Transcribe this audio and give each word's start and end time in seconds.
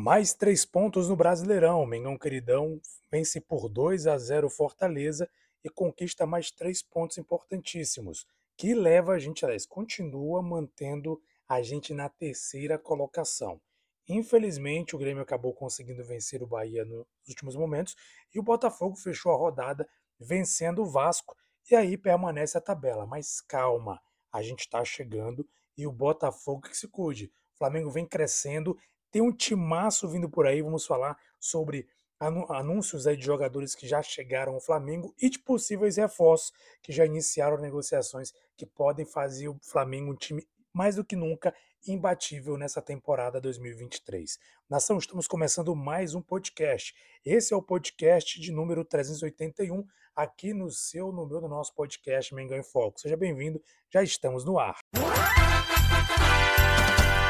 Mais 0.00 0.32
três 0.32 0.64
pontos 0.64 1.08
no 1.08 1.16
Brasileirão. 1.16 1.84
Mengão 1.84 2.16
Queridão 2.16 2.80
vence 3.10 3.40
por 3.40 3.68
2 3.68 4.06
a 4.06 4.16
0 4.16 4.48
Fortaleza 4.48 5.28
e 5.64 5.68
conquista 5.68 6.24
mais 6.24 6.52
três 6.52 6.80
pontos 6.80 7.18
importantíssimos, 7.18 8.24
que 8.56 8.74
leva 8.74 9.14
a 9.14 9.18
gente, 9.18 9.44
aliás, 9.44 9.66
continua 9.66 10.40
mantendo 10.40 11.20
a 11.48 11.60
gente 11.62 11.92
na 11.92 12.08
terceira 12.08 12.78
colocação. 12.78 13.60
Infelizmente, 14.08 14.94
o 14.94 14.98
Grêmio 15.00 15.20
acabou 15.20 15.52
conseguindo 15.52 16.04
vencer 16.04 16.44
o 16.44 16.46
Bahia 16.46 16.84
nos 16.84 17.04
últimos 17.28 17.56
momentos 17.56 17.96
e 18.32 18.38
o 18.38 18.42
Botafogo 18.44 18.94
fechou 18.94 19.32
a 19.32 19.36
rodada 19.36 19.84
vencendo 20.16 20.82
o 20.82 20.86
Vasco 20.86 21.34
e 21.68 21.74
aí 21.74 21.98
permanece 21.98 22.56
a 22.56 22.60
tabela. 22.60 23.04
Mas 23.04 23.40
calma, 23.40 24.00
a 24.32 24.42
gente 24.42 24.60
está 24.60 24.84
chegando 24.84 25.44
e 25.76 25.88
o 25.88 25.92
Botafogo 25.92 26.68
que 26.68 26.76
se 26.76 26.86
cuide. 26.86 27.32
O 27.54 27.58
Flamengo 27.58 27.90
vem 27.90 28.06
crescendo, 28.06 28.78
tem 29.10 29.22
um 29.22 29.32
timaço 29.32 30.08
vindo 30.08 30.28
por 30.28 30.46
aí, 30.46 30.62
vamos 30.62 30.86
falar 30.86 31.16
sobre 31.38 31.86
anúncios 32.20 33.06
aí 33.06 33.16
de 33.16 33.24
jogadores 33.24 33.74
que 33.74 33.86
já 33.86 34.02
chegaram 34.02 34.54
ao 34.54 34.60
Flamengo 34.60 35.14
e 35.20 35.30
de 35.30 35.38
possíveis 35.38 35.96
reforços 35.96 36.52
que 36.82 36.92
já 36.92 37.06
iniciaram 37.06 37.58
negociações 37.58 38.32
que 38.56 38.66
podem 38.66 39.06
fazer 39.06 39.48
o 39.48 39.58
Flamengo 39.62 40.12
um 40.12 40.16
time 40.16 40.44
mais 40.72 40.96
do 40.96 41.04
que 41.04 41.14
nunca 41.14 41.54
imbatível 41.86 42.56
nessa 42.56 42.82
temporada 42.82 43.40
2023. 43.40 44.38
Nação, 44.68 44.98
estamos 44.98 45.28
começando 45.28 45.74
mais 45.76 46.14
um 46.14 46.20
podcast. 46.20 46.92
Esse 47.24 47.54
é 47.54 47.56
o 47.56 47.62
podcast 47.62 48.40
de 48.40 48.50
número 48.50 48.84
381 48.84 49.84
aqui 50.14 50.52
no 50.52 50.70
seu, 50.70 51.12
no 51.12 51.24
meu, 51.24 51.40
no 51.40 51.48
nosso 51.48 51.72
podcast 51.74 52.34
Mengão 52.34 52.58
em 52.58 52.64
Foco. 52.64 53.00
Seja 53.00 53.16
bem-vindo, 53.16 53.62
já 53.88 54.02
estamos 54.02 54.44
no 54.44 54.58
ar. 54.58 54.78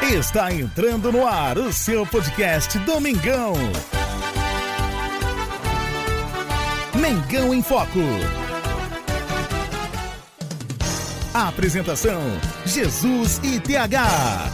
Está 0.01 0.51
entrando 0.51 1.11
no 1.11 1.27
ar 1.27 1.57
o 1.57 1.73
seu 1.73 2.07
podcast 2.07 2.79
Domingão. 2.79 3.53
Mengão 6.95 7.53
em 7.53 7.61
Foco. 7.61 7.99
Apresentação: 11.33 12.21
Jesus 12.65 13.39
e 13.43 13.59
TH. 13.59 14.49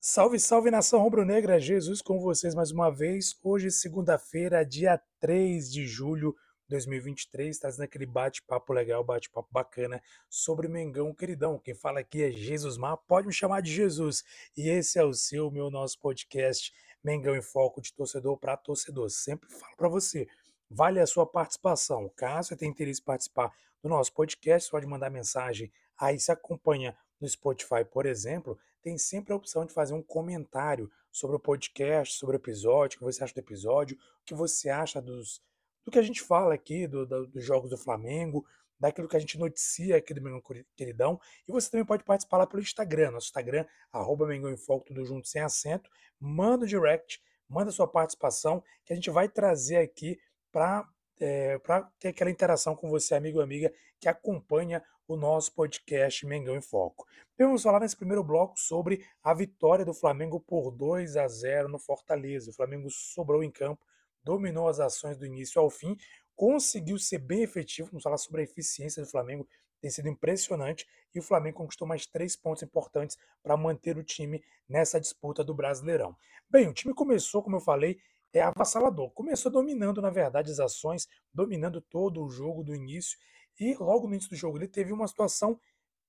Salve, 0.00 0.38
salve 0.38 0.70
nação 0.70 1.00
rubro-negra, 1.00 1.58
Jesus 1.58 2.00
com 2.00 2.20
vocês 2.20 2.54
mais 2.54 2.70
uma 2.70 2.90
vez. 2.90 3.34
Hoje, 3.42 3.70
segunda-feira, 3.70 4.64
dia 4.64 5.00
3 5.18 5.72
de 5.72 5.86
julho 5.86 6.36
2023, 6.68 7.58
trazendo 7.58 7.84
aquele 7.84 8.06
bate-papo 8.06 8.72
legal, 8.72 9.04
bate-papo 9.04 9.48
bacana 9.50 10.02
sobre 10.28 10.68
Mengão 10.68 11.14
queridão. 11.14 11.58
Quem 11.58 11.74
fala 11.74 12.00
aqui 12.00 12.22
é 12.22 12.30
Jesus 12.30 12.76
Mar, 12.76 12.96
pode 12.96 13.26
me 13.26 13.32
chamar 13.32 13.62
de 13.62 13.72
Jesus. 13.72 14.24
E 14.56 14.68
esse 14.68 14.98
é 14.98 15.04
o 15.04 15.12
seu, 15.12 15.50
meu 15.50 15.70
nosso 15.70 15.98
podcast 16.00 16.72
Mengão 17.02 17.36
em 17.36 17.42
Foco 17.42 17.80
de 17.80 17.92
torcedor 17.92 18.36
para 18.38 18.56
torcedor. 18.56 19.10
Sempre 19.10 19.48
falo 19.50 19.76
para 19.76 19.88
você, 19.88 20.26
vale 20.70 21.00
a 21.00 21.06
sua 21.06 21.26
participação. 21.26 22.10
Caso 22.16 22.48
você 22.48 22.56
tenha 22.56 22.70
interesse 22.70 23.00
em 23.00 23.04
participar 23.04 23.52
do 23.82 23.88
nosso 23.88 24.12
podcast, 24.12 24.70
pode 24.70 24.86
mandar 24.86 25.10
mensagem 25.10 25.70
aí 25.98 26.18
se 26.20 26.30
acompanha 26.30 26.96
no 27.20 27.28
Spotify, 27.28 27.84
por 27.90 28.04
exemplo, 28.06 28.58
tem 28.82 28.98
sempre 28.98 29.32
a 29.32 29.36
opção 29.36 29.64
de 29.64 29.72
fazer 29.72 29.94
um 29.94 30.02
comentário 30.02 30.90
sobre 31.10 31.36
o 31.36 31.40
podcast, 31.40 32.18
sobre 32.18 32.36
o 32.36 32.38
episódio, 32.38 32.96
o 32.96 32.98
que 32.98 33.04
você 33.04 33.24
acha 33.24 33.34
do 33.34 33.40
episódio, 33.40 33.96
o 33.96 34.24
que 34.24 34.34
você 34.34 34.68
acha 34.68 35.00
dos 35.00 35.42
do 35.86 35.92
que 35.92 35.98
a 35.98 36.02
gente 36.02 36.20
fala 36.20 36.52
aqui, 36.52 36.86
do, 36.86 37.06
do, 37.06 37.26
dos 37.28 37.44
jogos 37.44 37.70
do 37.70 37.78
Flamengo, 37.78 38.44
daquilo 38.78 39.08
que 39.08 39.16
a 39.16 39.20
gente 39.20 39.38
noticia 39.38 39.96
aqui 39.96 40.12
do 40.12 40.20
Mengão 40.20 40.42
Queridão. 40.76 41.18
E 41.48 41.52
você 41.52 41.70
também 41.70 41.86
pode 41.86 42.02
participar 42.04 42.38
lá 42.38 42.46
pelo 42.46 42.60
Instagram, 42.60 43.12
nosso 43.12 43.28
Instagram, 43.28 43.64
arroba 43.92 44.26
Mengão 44.26 44.50
em 44.50 44.56
Foco, 44.56 44.86
tudo 44.86 45.04
junto, 45.04 45.28
sem 45.28 45.40
acento. 45.40 45.88
Manda 46.18 46.64
o 46.64 46.68
direct, 46.68 47.22
manda 47.48 47.70
sua 47.70 47.86
participação, 47.86 48.62
que 48.84 48.92
a 48.92 48.96
gente 48.96 49.10
vai 49.10 49.28
trazer 49.28 49.76
aqui 49.76 50.18
para 50.50 50.86
é, 51.18 51.58
para 51.58 51.82
ter 51.98 52.08
aquela 52.08 52.30
interação 52.30 52.76
com 52.76 52.90
você, 52.90 53.14
amigo 53.14 53.40
e 53.40 53.42
amiga, 53.42 53.72
que 53.98 54.06
acompanha 54.06 54.84
o 55.08 55.16
nosso 55.16 55.54
podcast 55.54 56.26
Mengão 56.26 56.56
em 56.56 56.60
Foco. 56.60 57.06
Vamos 57.38 57.62
falar 57.62 57.80
nesse 57.80 57.96
primeiro 57.96 58.22
bloco 58.22 58.58
sobre 58.58 59.02
a 59.22 59.32
vitória 59.32 59.84
do 59.84 59.94
Flamengo 59.94 60.40
por 60.40 60.70
2 60.70 61.16
a 61.16 61.28
0 61.28 61.68
no 61.68 61.78
Fortaleza. 61.78 62.50
O 62.50 62.54
Flamengo 62.54 62.90
sobrou 62.90 63.42
em 63.42 63.50
campo, 63.50 63.82
dominou 64.26 64.68
as 64.68 64.80
ações 64.80 65.16
do 65.16 65.24
início 65.24 65.60
ao 65.60 65.70
fim, 65.70 65.96
conseguiu 66.34 66.98
ser 66.98 67.18
bem 67.18 67.44
efetivo. 67.44 67.88
Vamos 67.90 68.02
falar 68.02 68.18
sobre 68.18 68.40
a 68.40 68.44
eficiência 68.44 69.00
do 69.02 69.08
Flamengo, 69.08 69.48
tem 69.80 69.88
sido 69.88 70.08
impressionante. 70.08 70.84
E 71.14 71.20
o 71.20 71.22
Flamengo 71.22 71.58
conquistou 71.58 71.86
mais 71.86 72.06
três 72.06 72.36
pontos 72.36 72.62
importantes 72.62 73.16
para 73.42 73.56
manter 73.56 73.96
o 73.96 74.02
time 74.02 74.44
nessa 74.68 75.00
disputa 75.00 75.44
do 75.44 75.54
Brasileirão. 75.54 76.14
Bem, 76.50 76.68
o 76.68 76.74
time 76.74 76.92
começou, 76.92 77.42
como 77.42 77.56
eu 77.56 77.60
falei, 77.60 77.98
é 78.32 78.42
avassalador. 78.42 79.10
Começou 79.12 79.50
dominando, 79.50 80.02
na 80.02 80.10
verdade, 80.10 80.50
as 80.50 80.58
ações, 80.58 81.08
dominando 81.32 81.80
todo 81.80 82.22
o 82.22 82.28
jogo 82.28 82.64
do 82.64 82.74
início. 82.74 83.16
E 83.58 83.74
logo 83.76 84.06
no 84.06 84.14
início 84.14 84.28
do 84.28 84.36
jogo 84.36 84.58
ele 84.58 84.68
teve 84.68 84.92
uma 84.92 85.06
situação, 85.06 85.58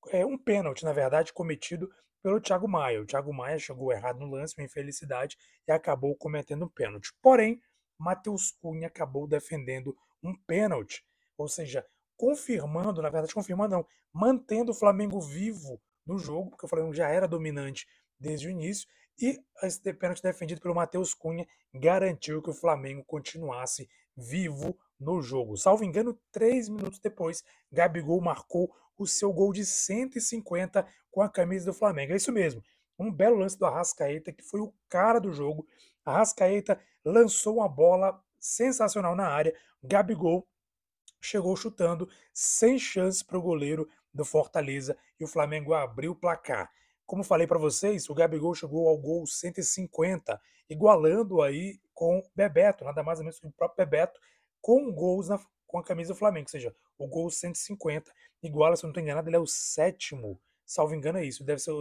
é, 0.09 0.25
um 0.25 0.37
pênalti, 0.37 0.83
na 0.83 0.91
verdade, 0.91 1.31
cometido 1.31 1.89
pelo 2.21 2.41
Thiago 2.41 2.67
Maia. 2.67 3.01
O 3.01 3.05
Thiago 3.05 3.31
Maia 3.31 3.59
chegou 3.59 3.93
errado 3.93 4.19
no 4.19 4.29
lance, 4.29 4.55
uma 4.57 4.65
infelicidade, 4.65 5.37
e 5.65 5.71
acabou 5.71 6.13
cometendo 6.15 6.65
um 6.65 6.69
pênalti. 6.69 7.13
Porém, 7.21 7.61
Matheus 7.97 8.51
Cunha 8.51 8.87
acabou 8.87 9.27
defendendo 9.27 9.95
um 10.23 10.35
pênalti, 10.35 11.03
ou 11.37 11.47
seja, 11.47 11.85
confirmando, 12.15 13.01
na 13.01 13.09
verdade, 13.09 13.33
confirmando 13.33 13.75
não, 13.75 13.87
mantendo 14.11 14.71
o 14.71 14.75
Flamengo 14.75 15.19
vivo 15.19 15.81
no 16.05 16.17
jogo, 16.17 16.49
porque 16.49 16.65
o 16.65 16.69
Flamengo 16.69 16.93
já 16.93 17.07
era 17.09 17.27
dominante 17.27 17.87
desde 18.19 18.47
o 18.47 18.51
início, 18.51 18.87
e 19.19 19.39
esse 19.63 19.93
pênalti 19.93 20.21
defendido 20.21 20.61
pelo 20.61 20.75
Matheus 20.75 21.13
Cunha 21.13 21.47
garantiu 21.73 22.41
que 22.41 22.49
o 22.49 22.53
Flamengo 22.53 23.03
continuasse 23.03 23.89
vivo 24.15 24.77
no 24.99 25.21
jogo. 25.21 25.57
Salvo 25.57 25.83
engano, 25.83 26.19
três 26.31 26.69
minutos 26.69 26.99
depois, 26.99 27.43
Gabigol 27.71 28.21
marcou 28.21 28.73
o 28.97 29.05
seu 29.05 29.31
gol 29.31 29.53
de 29.53 29.65
150 29.65 30.87
com 31.11 31.21
a 31.21 31.29
camisa 31.29 31.65
do 31.65 31.73
Flamengo. 31.73 32.13
É 32.13 32.15
isso 32.15 32.31
mesmo. 32.31 32.63
Um 32.97 33.11
belo 33.11 33.37
lance 33.37 33.57
do 33.57 33.65
Arrascaeta, 33.65 34.31
que 34.31 34.43
foi 34.43 34.59
o 34.59 34.73
cara 34.89 35.19
do 35.19 35.31
jogo. 35.31 35.67
Arrascaeta 36.09 36.79
lançou 37.03 37.57
uma 37.57 37.67
bola 37.67 38.23
sensacional 38.39 39.15
na 39.15 39.27
área. 39.27 39.55
Gabigol 39.83 40.47
chegou 41.21 41.55
chutando 41.55 42.09
sem 42.33 42.79
chance 42.79 43.23
para 43.23 43.37
o 43.37 43.41
goleiro 43.41 43.89
do 44.13 44.23
Fortaleza 44.23 44.97
e 45.19 45.23
o 45.23 45.27
Flamengo 45.27 45.73
abriu 45.73 46.11
o 46.11 46.15
placar. 46.15 46.71
Como 47.05 47.23
falei 47.23 47.47
para 47.47 47.59
vocês, 47.59 48.09
o 48.09 48.13
Gabigol 48.13 48.53
chegou 48.53 48.87
ao 48.87 48.97
gol 48.97 49.25
150, 49.25 50.39
igualando 50.69 51.41
aí 51.41 51.79
com 51.93 52.21
Bebeto, 52.35 52.83
nada 52.83 53.03
mais 53.03 53.19
ou 53.19 53.25
menos 53.25 53.39
que 53.39 53.47
o 53.47 53.51
próprio 53.51 53.85
Bebeto, 53.85 54.19
com 54.61 54.91
gols 54.91 55.29
na, 55.29 55.39
com 55.65 55.79
a 55.79 55.83
camisa 55.83 56.13
do 56.13 56.17
Flamengo, 56.17 56.45
ou 56.47 56.51
seja, 56.51 56.75
o 56.97 57.07
gol 57.07 57.29
150, 57.29 58.11
iguala, 58.43 58.75
se 58.75 58.83
eu 58.83 58.87
não 58.87 58.91
estou 58.91 59.01
enganado, 59.01 59.29
ele 59.29 59.37
é 59.37 59.39
o 59.39 59.47
sétimo, 59.47 60.39
salvo 60.65 60.95
engano 60.95 61.17
é 61.17 61.25
isso, 61.25 61.43
deve 61.43 61.61
ser 61.61 61.71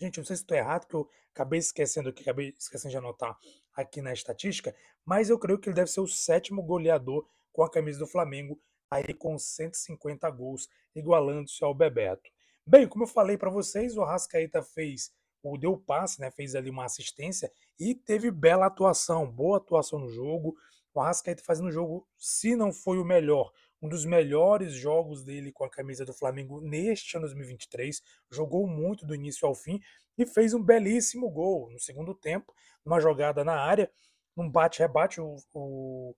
Gente, 0.00 0.18
não 0.18 0.24
sei 0.24 0.36
se 0.36 0.42
estou 0.42 0.56
errado, 0.56 0.86
que 0.86 0.94
eu 0.94 1.08
acabei 1.32 1.58
esquecendo 1.58 2.08
aqui, 2.08 2.22
acabei 2.22 2.54
esquecendo 2.56 2.92
de 2.92 2.98
anotar 2.98 3.36
aqui 3.74 4.00
na 4.00 4.12
estatística, 4.12 4.74
mas 5.04 5.28
eu 5.28 5.38
creio 5.38 5.58
que 5.58 5.68
ele 5.68 5.76
deve 5.76 5.90
ser 5.90 6.00
o 6.00 6.06
sétimo 6.06 6.62
goleador 6.62 7.26
com 7.52 7.62
a 7.62 7.70
camisa 7.70 7.98
do 7.98 8.06
Flamengo, 8.06 8.60
aí 8.90 9.12
com 9.12 9.36
150 9.36 10.30
gols, 10.30 10.68
igualando-se 10.94 11.64
ao 11.64 11.74
Bebeto. 11.74 12.30
Bem, 12.66 12.86
como 12.86 13.04
eu 13.04 13.08
falei 13.08 13.36
para 13.36 13.50
vocês, 13.50 13.96
o 13.96 14.02
Arrascaeta 14.02 14.62
fez 14.62 15.10
o 15.42 15.56
deu 15.56 15.76
passe, 15.76 16.20
né, 16.20 16.30
fez 16.30 16.54
ali 16.54 16.70
uma 16.70 16.84
assistência 16.84 17.50
e 17.78 17.94
teve 17.94 18.30
bela 18.30 18.66
atuação, 18.66 19.30
boa 19.30 19.58
atuação 19.58 19.98
no 19.98 20.08
jogo. 20.08 20.56
O 20.92 21.00
Arrascaeta 21.00 21.42
fazendo 21.44 21.68
o 21.68 21.72
jogo, 21.72 22.06
se 22.16 22.56
não 22.56 22.72
foi 22.72 22.98
o 22.98 23.04
melhor, 23.04 23.52
um 23.80 23.88
dos 23.88 24.04
melhores 24.04 24.72
jogos 24.72 25.24
dele 25.24 25.52
com 25.52 25.64
a 25.64 25.70
camisa 25.70 26.04
do 26.04 26.12
Flamengo 26.12 26.60
neste 26.60 27.16
ano 27.16 27.26
2023. 27.26 28.02
Jogou 28.30 28.66
muito 28.66 29.06
do 29.06 29.14
início 29.14 29.46
ao 29.46 29.54
fim 29.54 29.80
e 30.16 30.26
fez 30.26 30.52
um 30.52 30.62
belíssimo 30.62 31.30
gol 31.30 31.70
no 31.70 31.78
segundo 31.78 32.14
tempo, 32.14 32.52
uma 32.84 33.00
jogada 33.00 33.44
na 33.44 33.54
área, 33.54 33.90
num 34.36 34.50
bate-rebate. 34.50 35.20
O, 35.20 35.36
o 35.54 36.14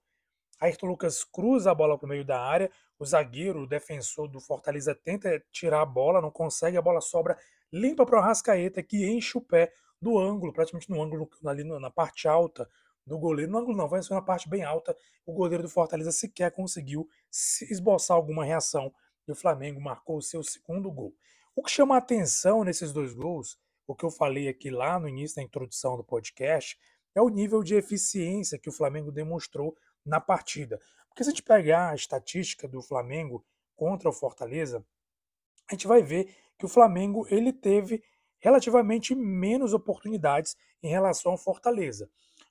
Ayrton 0.60 0.86
Lucas 0.86 1.24
cruza 1.24 1.70
a 1.70 1.74
bola 1.74 1.98
para 1.98 2.06
o 2.06 2.08
meio 2.08 2.24
da 2.24 2.40
área, 2.40 2.70
o 2.98 3.04
zagueiro, 3.04 3.62
o 3.62 3.66
defensor 3.66 4.28
do 4.28 4.40
Fortaleza, 4.40 4.94
tenta 4.94 5.42
tirar 5.50 5.82
a 5.82 5.86
bola, 5.86 6.20
não 6.20 6.30
consegue, 6.30 6.76
a 6.76 6.82
bola 6.82 7.00
sobra 7.00 7.38
limpa 7.72 8.04
para 8.04 8.16
o 8.16 8.22
Arrascaeta, 8.22 8.82
que 8.82 9.06
enche 9.06 9.38
o 9.38 9.40
pé 9.40 9.72
do 10.00 10.18
ângulo, 10.18 10.52
praticamente 10.52 10.90
no 10.90 11.02
ângulo, 11.02 11.28
ali 11.46 11.62
na 11.64 11.90
parte 11.90 12.26
alta 12.26 12.68
do 13.10 13.18
goleiro. 13.18 13.50
No 13.50 13.58
ângulo 13.58 13.76
não, 13.76 13.88
vai 13.88 14.00
ser 14.04 14.14
na 14.14 14.22
parte 14.22 14.48
bem 14.48 14.62
alta. 14.62 14.96
O 15.26 15.32
goleiro 15.32 15.64
do 15.64 15.68
Fortaleza 15.68 16.12
sequer 16.12 16.52
conseguiu 16.52 17.08
esboçar 17.68 18.16
alguma 18.16 18.44
reação 18.44 18.94
e 19.26 19.32
o 19.32 19.34
Flamengo 19.34 19.80
marcou 19.80 20.16
o 20.16 20.22
seu 20.22 20.44
segundo 20.44 20.90
gol. 20.92 21.12
O 21.54 21.62
que 21.62 21.72
chama 21.72 21.96
a 21.96 21.98
atenção 21.98 22.62
nesses 22.62 22.92
dois 22.92 23.12
gols, 23.12 23.58
o 23.84 23.96
que 23.96 24.04
eu 24.04 24.10
falei 24.12 24.48
aqui 24.48 24.70
lá 24.70 25.00
no 25.00 25.08
início 25.08 25.36
da 25.36 25.42
introdução 25.42 25.96
do 25.96 26.04
podcast, 26.04 26.78
é 27.12 27.20
o 27.20 27.28
nível 27.28 27.64
de 27.64 27.74
eficiência 27.74 28.56
que 28.56 28.68
o 28.68 28.72
Flamengo 28.72 29.10
demonstrou 29.10 29.76
na 30.06 30.20
partida. 30.20 30.80
Porque 31.08 31.24
se 31.24 31.30
a 31.30 31.32
gente 31.32 31.42
pegar 31.42 31.90
a 31.90 31.96
estatística 31.96 32.68
do 32.68 32.80
Flamengo 32.80 33.44
contra 33.74 34.08
o 34.08 34.12
Fortaleza, 34.12 34.86
a 35.68 35.74
gente 35.74 35.88
vai 35.88 36.00
ver 36.00 36.32
que 36.56 36.64
o 36.64 36.68
Flamengo 36.68 37.26
ele 37.28 37.52
teve 37.52 38.04
relativamente 38.38 39.16
menos 39.16 39.74
oportunidades 39.74 40.56
em 40.80 40.88
relação 40.88 41.32
ao 41.32 41.38
Fortaleza. 41.38 42.08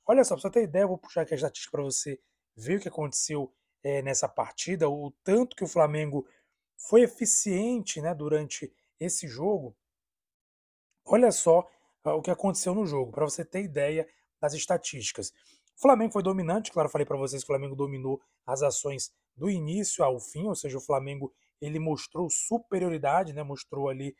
Olha 0.09 0.23
só, 0.23 0.33
para 0.33 0.41
você 0.41 0.49
ter 0.49 0.63
ideia, 0.63 0.85
eu 0.85 0.87
vou 0.87 0.97
puxar 0.97 1.21
aqui 1.21 1.35
a 1.35 1.37
estatística 1.37 1.69
para 1.69 1.83
você 1.83 2.19
ver 2.55 2.77
o 2.77 2.81
que 2.81 2.87
aconteceu 2.87 3.53
é, 3.83 4.01
nessa 4.01 4.27
partida, 4.27 4.89
o 4.89 5.11
tanto 5.23 5.55
que 5.55 5.63
o 5.63 5.67
Flamengo 5.67 6.27
foi 6.75 7.03
eficiente 7.03 8.01
né, 8.01 8.15
durante 8.15 8.73
esse 8.99 9.27
jogo. 9.27 9.77
Olha 11.05 11.31
só 11.31 11.59
uh, 12.03 12.09
o 12.09 12.23
que 12.23 12.31
aconteceu 12.31 12.73
no 12.73 12.87
jogo, 12.87 13.11
para 13.11 13.23
você 13.23 13.45
ter 13.45 13.61
ideia 13.61 14.09
das 14.41 14.55
estatísticas. 14.55 15.29
O 15.77 15.81
Flamengo 15.83 16.11
foi 16.11 16.23
dominante, 16.23 16.71
claro, 16.71 16.89
falei 16.89 17.05
para 17.05 17.15
vocês 17.15 17.43
que 17.43 17.45
o 17.45 17.53
Flamengo 17.53 17.75
dominou 17.75 18.19
as 18.47 18.63
ações 18.63 19.11
do 19.37 19.47
início 19.47 20.03
ao 20.03 20.19
fim, 20.19 20.47
ou 20.47 20.55
seja, 20.55 20.79
o 20.79 20.81
Flamengo 20.81 21.31
ele 21.61 21.77
mostrou 21.77 22.31
superioridade, 22.31 23.31
né, 23.31 23.43
mostrou 23.43 23.87
ali 23.87 24.15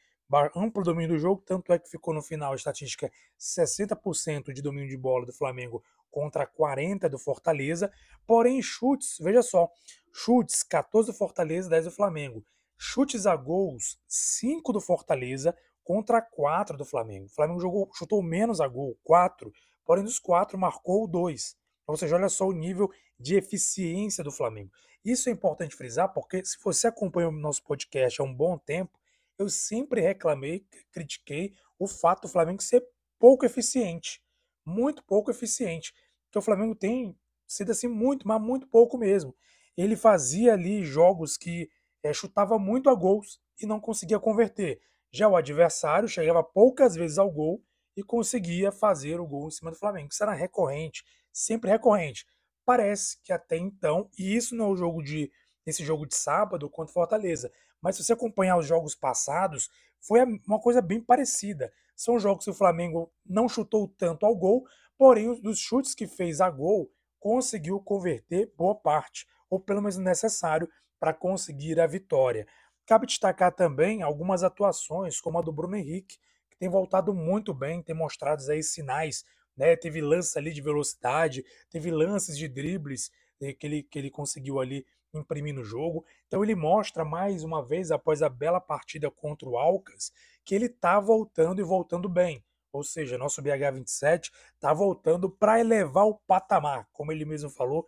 amplo 0.56 0.84
domínio 0.84 1.16
do 1.16 1.20
jogo, 1.20 1.42
tanto 1.46 1.74
é 1.74 1.80
que 1.80 1.90
ficou 1.90 2.14
no 2.14 2.22
final 2.22 2.54
a 2.54 2.56
estatística 2.56 3.12
60% 3.40 4.54
de 4.54 4.62
domínio 4.62 4.90
de 4.90 4.98
bola 4.98 5.26
do 5.26 5.34
Flamengo 5.34 5.84
contra 6.12 6.46
40 6.46 7.10
do 7.10 7.18
Fortaleza, 7.18 7.92
porém 8.26 8.62
chutes, 8.62 9.18
veja 9.20 9.42
só, 9.42 9.70
chutes 10.14 10.64
14 10.64 11.12
do 11.12 11.18
Fortaleza, 11.18 11.70
10 11.70 11.86
do 11.86 11.92
Flamengo. 11.92 12.44
Chutes 12.78 13.26
a 13.26 13.36
gols 13.36 14.00
5 14.08 14.72
do 14.72 14.80
Fortaleza 14.80 15.56
contra 15.84 16.22
4 16.22 16.78
do 16.78 16.86
Flamengo. 16.86 17.26
O 17.26 17.30
Flamengo 17.30 17.60
jogou, 17.60 17.90
chutou 17.94 18.22
menos 18.22 18.62
a 18.62 18.68
gol, 18.68 18.98
4, 19.04 19.52
porém 19.84 20.04
dos 20.04 20.20
4 20.20 20.58
marcou 20.58 21.08
2. 21.08 21.58
Ou 21.88 21.98
seja, 21.98 22.16
olha 22.16 22.30
só 22.30 22.48
o 22.48 22.54
nível 22.54 22.92
de 23.20 23.36
eficiência 23.36 24.24
do 24.24 24.32
Flamengo. 24.32 24.72
Isso 25.04 25.30
é 25.30 25.32
importante 25.32 25.76
frisar 25.76 26.14
porque 26.14 26.46
se 26.46 26.58
você 26.64 26.88
acompanha 26.88 27.30
o 27.30 27.32
nosso 27.32 27.64
podcast 27.64 28.22
há 28.22 28.24
um 28.24 28.34
bom 28.34 28.58
tempo, 28.58 28.99
eu 29.40 29.48
sempre 29.48 30.02
reclamei, 30.02 30.66
critiquei 30.92 31.54
o 31.80 31.88
fato 31.88 32.24
do 32.24 32.28
Flamengo 32.28 32.62
ser 32.62 32.86
pouco 33.18 33.46
eficiente. 33.46 34.22
Muito 34.66 35.02
pouco 35.04 35.32
eficiente. 35.32 35.94
Porque 36.26 36.38
o 36.38 36.42
Flamengo 36.42 36.76
tem 36.76 37.18
sido 37.48 37.72
assim 37.72 37.88
muito, 37.88 38.28
mas 38.28 38.42
muito 38.42 38.68
pouco 38.68 38.98
mesmo. 38.98 39.34
Ele 39.78 39.96
fazia 39.96 40.54
ali 40.54 40.84
jogos 40.84 41.38
que 41.38 41.70
é, 42.04 42.12
chutava 42.14 42.60
muito 42.60 42.90
a 42.90 42.94
gols 42.94 43.40
e 43.62 43.66
não 43.66 43.80
conseguia 43.80 44.20
converter. 44.20 44.82
Já 45.12 45.28
o 45.30 45.38
adversário 45.38 46.08
chegava 46.08 46.44
poucas 46.44 46.96
vezes 46.96 47.18
ao 47.18 47.32
gol 47.32 47.64
e 47.96 48.04
conseguia 48.04 48.72
fazer 48.72 49.20
o 49.22 49.26
gol 49.26 49.48
em 49.48 49.52
cima 49.52 49.72
do 49.72 49.78
Flamengo. 49.78 50.10
Isso 50.12 50.22
era 50.22 50.34
recorrente, 50.34 51.04
sempre 51.32 51.72
recorrente. 51.72 52.26
Parece 52.66 53.18
que 53.24 53.32
até 53.32 53.58
então, 53.58 54.10
e 54.18 54.36
isso 54.36 54.54
não 54.54 54.74
é 54.74 54.78
jogo 54.78 55.02
de 55.02 55.32
esse 55.66 55.84
jogo 55.84 56.06
de 56.06 56.16
sábado 56.16 56.70
contra 56.70 56.94
Fortaleza, 56.94 57.52
mas 57.82 57.96
se 57.96 58.04
você 58.04 58.14
acompanhar 58.14 58.58
os 58.58 58.66
jogos 58.66 58.96
passados, 58.96 59.70
foi 60.02 60.24
uma 60.48 60.60
coisa 60.60 60.82
bem 60.82 61.02
parecida. 61.02 61.72
São 61.96 62.20
jogos 62.20 62.46
que 62.46 62.52
o 62.52 62.56
Flamengo 62.56 63.12
não 63.26 63.50
chutou 63.50 63.88
tanto 63.88 64.26
ao 64.26 64.36
gol, 64.36 64.66
porém, 64.98 65.40
dos 65.42 65.60
chutes 65.60 65.94
que 65.94 66.08
fez 66.08 66.42
a 66.42 66.50
gol, 66.50 66.92
conseguiu 67.20 67.80
converter 67.80 68.52
boa 68.58 68.76
parte, 68.76 69.28
ou 69.50 69.60
pelo 69.60 69.82
menos 69.82 69.98
necessário, 69.98 70.70
para 71.00 71.14
conseguir 71.14 71.80
a 71.80 71.88
vitória. 71.88 72.48
Cabe 72.86 73.06
destacar 73.06 73.54
também 73.54 74.02
algumas 74.02 74.44
atuações, 74.44 75.20
como 75.20 75.38
a 75.38 75.42
do 75.42 75.52
Bruno 75.52 75.76
Henrique, 75.76 76.18
que 76.50 76.58
tem 76.58 76.70
voltado 76.70 77.14
muito 77.14 77.54
bem, 77.54 77.84
tem 77.84 77.96
mostrado 77.96 78.42
aí 78.50 78.64
sinais, 78.64 79.24
né? 79.56 79.76
Teve 79.76 80.02
lances 80.02 80.36
ali 80.36 80.52
de 80.52 80.62
velocidade, 80.62 81.44
teve 81.70 81.92
lances 81.92 82.38
de 82.38 82.48
dribles 82.48 83.12
eh, 83.42 83.54
que 83.54 83.68
ele, 83.68 83.84
que 83.84 84.00
ele 84.00 84.10
conseguiu 84.10 84.60
ali 84.60 84.86
imprimir 85.14 85.54
no 85.54 85.64
jogo. 85.64 86.06
Então 86.28 86.44
ele 86.44 86.56
mostra 86.56 87.04
mais 87.04 87.44
uma 87.44 87.64
vez, 87.64 87.92
após 87.92 88.22
a 88.22 88.30
bela 88.30 88.60
partida 88.60 89.10
contra 89.10 89.48
o 89.48 89.58
Alcas, 89.58 90.12
que 90.44 90.54
ele 90.54 90.66
está 90.66 91.00
voltando 91.00 91.60
e 91.60 91.64
voltando 91.64 92.08
bem. 92.08 92.44
Ou 92.72 92.84
seja, 92.84 93.18
nosso 93.18 93.42
BH27 93.42 94.32
está 94.54 94.74
voltando 94.74 95.30
para 95.30 95.60
elevar 95.60 96.06
o 96.06 96.16
patamar, 96.16 96.88
como 96.94 97.12
ele 97.12 97.26
mesmo 97.26 97.50
falou, 97.50 97.88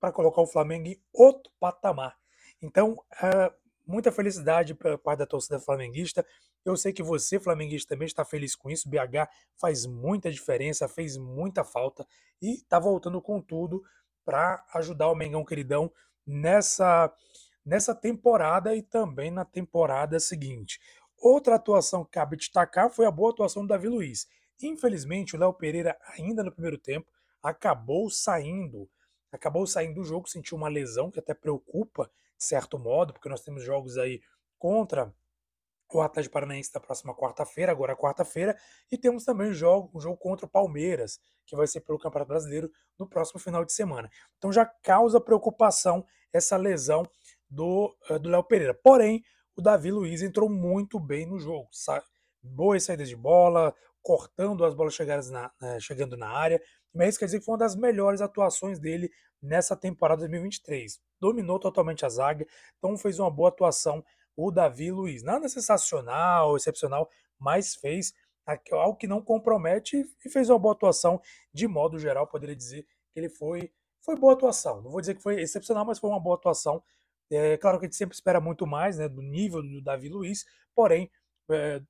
para 0.00 0.12
colocar 0.12 0.42
o 0.42 0.46
Flamengo 0.46 0.88
em 0.88 1.00
outro 1.12 1.52
patamar. 1.60 2.16
Então, 2.60 2.94
uh, 2.94 3.54
muita 3.86 4.10
felicidade 4.10 4.74
para 4.74 4.98
parte 4.98 5.20
da 5.20 5.26
torcida 5.26 5.60
flamenguista. 5.60 6.26
Eu 6.64 6.76
sei 6.76 6.92
que 6.92 7.02
você, 7.02 7.38
flamenguista, 7.38 7.94
também 7.94 8.06
está 8.06 8.24
feliz 8.24 8.56
com 8.56 8.68
isso. 8.68 8.88
BH 8.88 9.28
faz 9.60 9.86
muita 9.86 10.30
diferença, 10.30 10.88
fez 10.88 11.16
muita 11.16 11.62
falta 11.62 12.06
e 12.42 12.54
está 12.54 12.78
voltando 12.80 13.22
com 13.22 13.40
tudo 13.40 13.82
para 14.24 14.64
ajudar 14.74 15.08
o 15.08 15.14
Mengão 15.14 15.44
queridão 15.44 15.90
nessa, 16.26 17.12
nessa 17.64 17.94
temporada 17.94 18.74
e 18.74 18.82
também 18.82 19.30
na 19.30 19.44
temporada 19.44 20.18
seguinte. 20.18 20.80
Outra 21.18 21.54
atuação 21.54 22.04
que 22.04 22.10
cabe 22.10 22.36
destacar 22.36 22.90
foi 22.90 23.06
a 23.06 23.10
boa 23.10 23.30
atuação 23.30 23.62
do 23.62 23.68
Davi 23.68 23.88
Luiz. 23.88 24.26
Infelizmente, 24.62 25.36
o 25.36 25.38
Léo 25.38 25.52
Pereira, 25.52 25.96
ainda 26.18 26.42
no 26.42 26.52
primeiro 26.52 26.78
tempo, 26.78 27.10
acabou 27.42 28.10
saindo. 28.10 28.88
Acabou 29.30 29.66
saindo 29.66 29.94
do 29.94 30.04
jogo, 30.04 30.28
sentiu 30.28 30.56
uma 30.56 30.68
lesão 30.68 31.10
que 31.10 31.18
até 31.18 31.34
preocupa, 31.34 32.10
de 32.36 32.44
certo 32.44 32.78
modo, 32.78 33.12
porque 33.12 33.28
nós 33.28 33.42
temos 33.42 33.62
jogos 33.62 33.98
aí 33.98 34.20
contra 34.58 35.12
o 35.94 36.00
Atlético 36.02 36.32
Paranaense 36.32 36.72
da 36.72 36.80
próxima 36.80 37.14
quarta-feira, 37.14 37.72
agora 37.72 37.96
quarta-feira, 37.96 38.56
e 38.90 38.98
temos 38.98 39.24
também 39.24 39.50
um 39.50 39.54
jogo, 39.54 39.90
um 39.94 40.00
jogo 40.00 40.16
contra 40.16 40.46
o 40.46 40.48
Palmeiras, 40.48 41.20
que 41.46 41.54
vai 41.54 41.66
ser 41.66 41.80
pelo 41.80 41.98
Campeonato 41.98 42.28
Brasileiro 42.28 42.70
no 42.98 43.08
próximo 43.08 43.38
final 43.38 43.64
de 43.64 43.72
semana. 43.72 44.10
Então 44.36 44.52
já 44.52 44.66
causa 44.66 45.20
preocupação 45.20 46.04
essa 46.32 46.56
lesão 46.56 47.08
do 47.48 47.96
do 48.20 48.28
Léo 48.28 48.42
Pereira. 48.42 48.74
Porém, 48.74 49.22
o 49.56 49.62
Davi 49.62 49.90
Luiz 49.90 50.22
entrou 50.22 50.50
muito 50.50 50.98
bem 50.98 51.24
no 51.24 51.38
jogo, 51.38 51.68
boas 52.42 52.84
saídas 52.84 53.08
de 53.08 53.16
bola, 53.16 53.74
cortando 54.02 54.64
as 54.64 54.74
bolas 54.74 54.96
na, 55.30 55.46
uh, 55.46 55.80
chegando 55.80 56.16
na 56.16 56.28
área, 56.28 56.62
mas 56.94 57.10
isso 57.10 57.18
quer 57.18 57.24
dizer 57.24 57.38
que 57.40 57.44
foi 57.44 57.52
uma 57.52 57.58
das 57.58 57.74
melhores 57.74 58.20
atuações 58.20 58.78
dele 58.78 59.10
nessa 59.42 59.74
temporada 59.74 60.20
2023. 60.20 61.00
Dominou 61.20 61.58
totalmente 61.58 62.06
a 62.06 62.08
zaga, 62.08 62.46
então 62.78 62.96
fez 62.96 63.18
uma 63.18 63.30
boa 63.30 63.48
atuação 63.48 64.04
o 64.36 64.50
Davi 64.50 64.90
Luiz. 64.90 65.22
Nada 65.22 65.48
sensacional, 65.48 66.56
excepcional, 66.56 67.08
mas 67.38 67.74
fez 67.74 68.12
algo 68.72 68.96
que 68.96 69.06
não 69.06 69.20
compromete 69.20 70.04
e 70.24 70.30
fez 70.30 70.50
uma 70.50 70.58
boa 70.58 70.74
atuação. 70.74 71.20
De 71.52 71.66
modo 71.66 71.98
geral, 71.98 72.26
poderia 72.26 72.54
dizer 72.54 72.86
que 73.12 73.18
ele 73.18 73.28
foi, 73.28 73.72
foi 74.02 74.16
boa 74.16 74.34
atuação. 74.34 74.82
Não 74.82 74.90
vou 74.90 75.00
dizer 75.00 75.14
que 75.14 75.22
foi 75.22 75.40
excepcional, 75.40 75.84
mas 75.84 75.98
foi 75.98 76.10
uma 76.10 76.20
boa 76.20 76.36
atuação. 76.36 76.82
É 77.30 77.56
claro 77.56 77.78
que 77.78 77.86
a 77.86 77.88
gente 77.88 77.96
sempre 77.96 78.14
espera 78.14 78.40
muito 78.40 78.66
mais 78.66 78.98
né, 78.98 79.08
do 79.08 79.22
nível 79.22 79.62
do 79.62 79.82
Davi 79.82 80.08
Luiz, 80.08 80.44
porém, 80.74 81.10
é, 81.50 81.82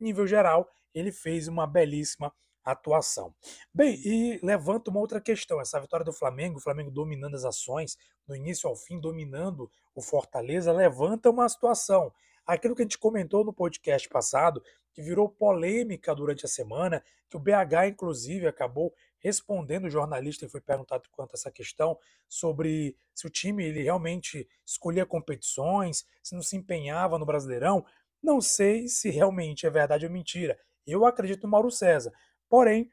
nível 0.00 0.26
geral, 0.26 0.68
ele 0.92 1.12
fez 1.12 1.46
uma 1.46 1.66
belíssima 1.66 2.34
atuação. 2.64 3.34
Bem, 3.72 4.00
e 4.04 4.38
levanta 4.42 4.90
uma 4.90 5.00
outra 5.00 5.20
questão, 5.20 5.60
essa 5.60 5.80
vitória 5.80 6.04
do 6.04 6.12
Flamengo, 6.12 6.58
o 6.58 6.62
Flamengo 6.62 6.90
dominando 6.90 7.34
as 7.34 7.44
ações, 7.44 7.96
do 8.26 8.36
início 8.36 8.68
ao 8.68 8.76
fim, 8.76 9.00
dominando 9.00 9.70
o 9.94 10.00
Fortaleza, 10.00 10.72
levanta 10.72 11.30
uma 11.30 11.48
situação. 11.48 12.12
Aquilo 12.46 12.74
que 12.74 12.82
a 12.82 12.84
gente 12.84 12.98
comentou 12.98 13.44
no 13.44 13.52
podcast 13.52 14.08
passado, 14.08 14.62
que 14.92 15.02
virou 15.02 15.28
polêmica 15.28 16.14
durante 16.14 16.44
a 16.44 16.48
semana, 16.48 17.02
que 17.28 17.36
o 17.36 17.40
BH, 17.40 17.88
inclusive, 17.88 18.46
acabou 18.46 18.92
respondendo 19.18 19.84
o 19.84 19.90
jornalista 19.90 20.44
que 20.44 20.52
foi 20.52 20.60
perguntado 20.60 21.08
quanto 21.12 21.32
a 21.32 21.36
essa 21.36 21.50
questão 21.50 21.98
sobre 22.28 22.96
se 23.14 23.26
o 23.26 23.30
time 23.30 23.64
ele 23.64 23.82
realmente 23.82 24.48
escolhia 24.66 25.06
competições, 25.06 26.04
se 26.22 26.34
não 26.34 26.42
se 26.42 26.56
empenhava 26.56 27.18
no 27.18 27.24
Brasileirão. 27.24 27.84
Não 28.22 28.40
sei 28.40 28.88
se 28.88 29.10
realmente 29.10 29.66
é 29.66 29.70
verdade 29.70 30.04
ou 30.04 30.12
mentira. 30.12 30.58
Eu 30.86 31.06
acredito 31.06 31.44
no 31.44 31.50
Mauro 31.50 31.70
César. 31.70 32.12
Porém, 32.52 32.90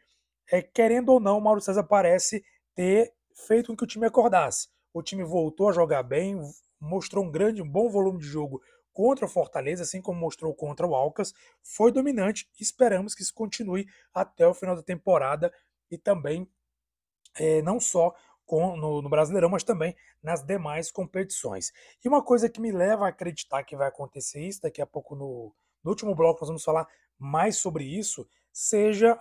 é, 0.50 0.62
querendo 0.62 1.10
ou 1.10 1.20
não, 1.20 1.38
o 1.38 1.42
Mauro 1.42 1.60
César 1.60 1.84
parece 1.84 2.42
ter 2.74 3.14
feito 3.46 3.68
com 3.68 3.76
que 3.76 3.84
o 3.84 3.88
time 3.88 4.06
acordasse. 4.06 4.70
O 4.94 5.04
time 5.04 5.22
voltou 5.22 5.68
a 5.68 5.74
jogar 5.74 6.02
bem, 6.02 6.40
mostrou 6.80 7.26
um 7.26 7.30
grande, 7.30 7.62
um 7.62 7.70
bom 7.70 7.90
volume 7.90 8.20
de 8.20 8.26
jogo 8.26 8.62
contra 8.94 9.26
o 9.26 9.28
Fortaleza, 9.28 9.84
assim 9.84 10.02
como 10.02 10.18
mostrou 10.18 10.56
contra 10.56 10.88
o 10.88 10.96
Alcas, 10.96 11.34
foi 11.62 11.92
dominante. 11.92 12.50
Esperamos 12.58 13.14
que 13.14 13.22
isso 13.22 13.34
continue 13.34 13.86
até 14.14 14.48
o 14.48 14.54
final 14.54 14.78
da 14.78 14.82
temporada 14.82 15.54
e 15.92 15.98
também 15.98 16.50
é, 17.38 17.62
não 17.62 17.82
só 17.82 18.16
com, 18.46 18.78
no, 18.78 19.02
no, 19.02 19.10
Brasileirão, 19.10 19.50
mas 19.50 19.66
também 19.66 19.94
nas 20.24 20.42
demais 20.42 20.90
competições. 20.90 21.74
E 22.02 22.08
uma 22.08 22.24
coisa 22.24 22.48
que 22.48 22.62
me 22.62 22.72
leva 22.72 23.08
a 23.08 23.10
acreditar 23.10 23.66
que 23.66 23.76
vai 23.76 23.90
acontecer 23.90 24.40
isso, 24.40 24.62
daqui 24.62 24.82
a 24.82 24.88
pouco 24.88 25.18
no, 25.18 25.54
no 25.84 25.92
último 25.92 26.16
bloco 26.16 26.40
nós 26.40 26.48
vamos 26.48 26.64
falar 26.64 26.88
mais 27.18 27.58
sobre 27.58 27.84
isso, 27.84 28.26
seja. 28.60 29.18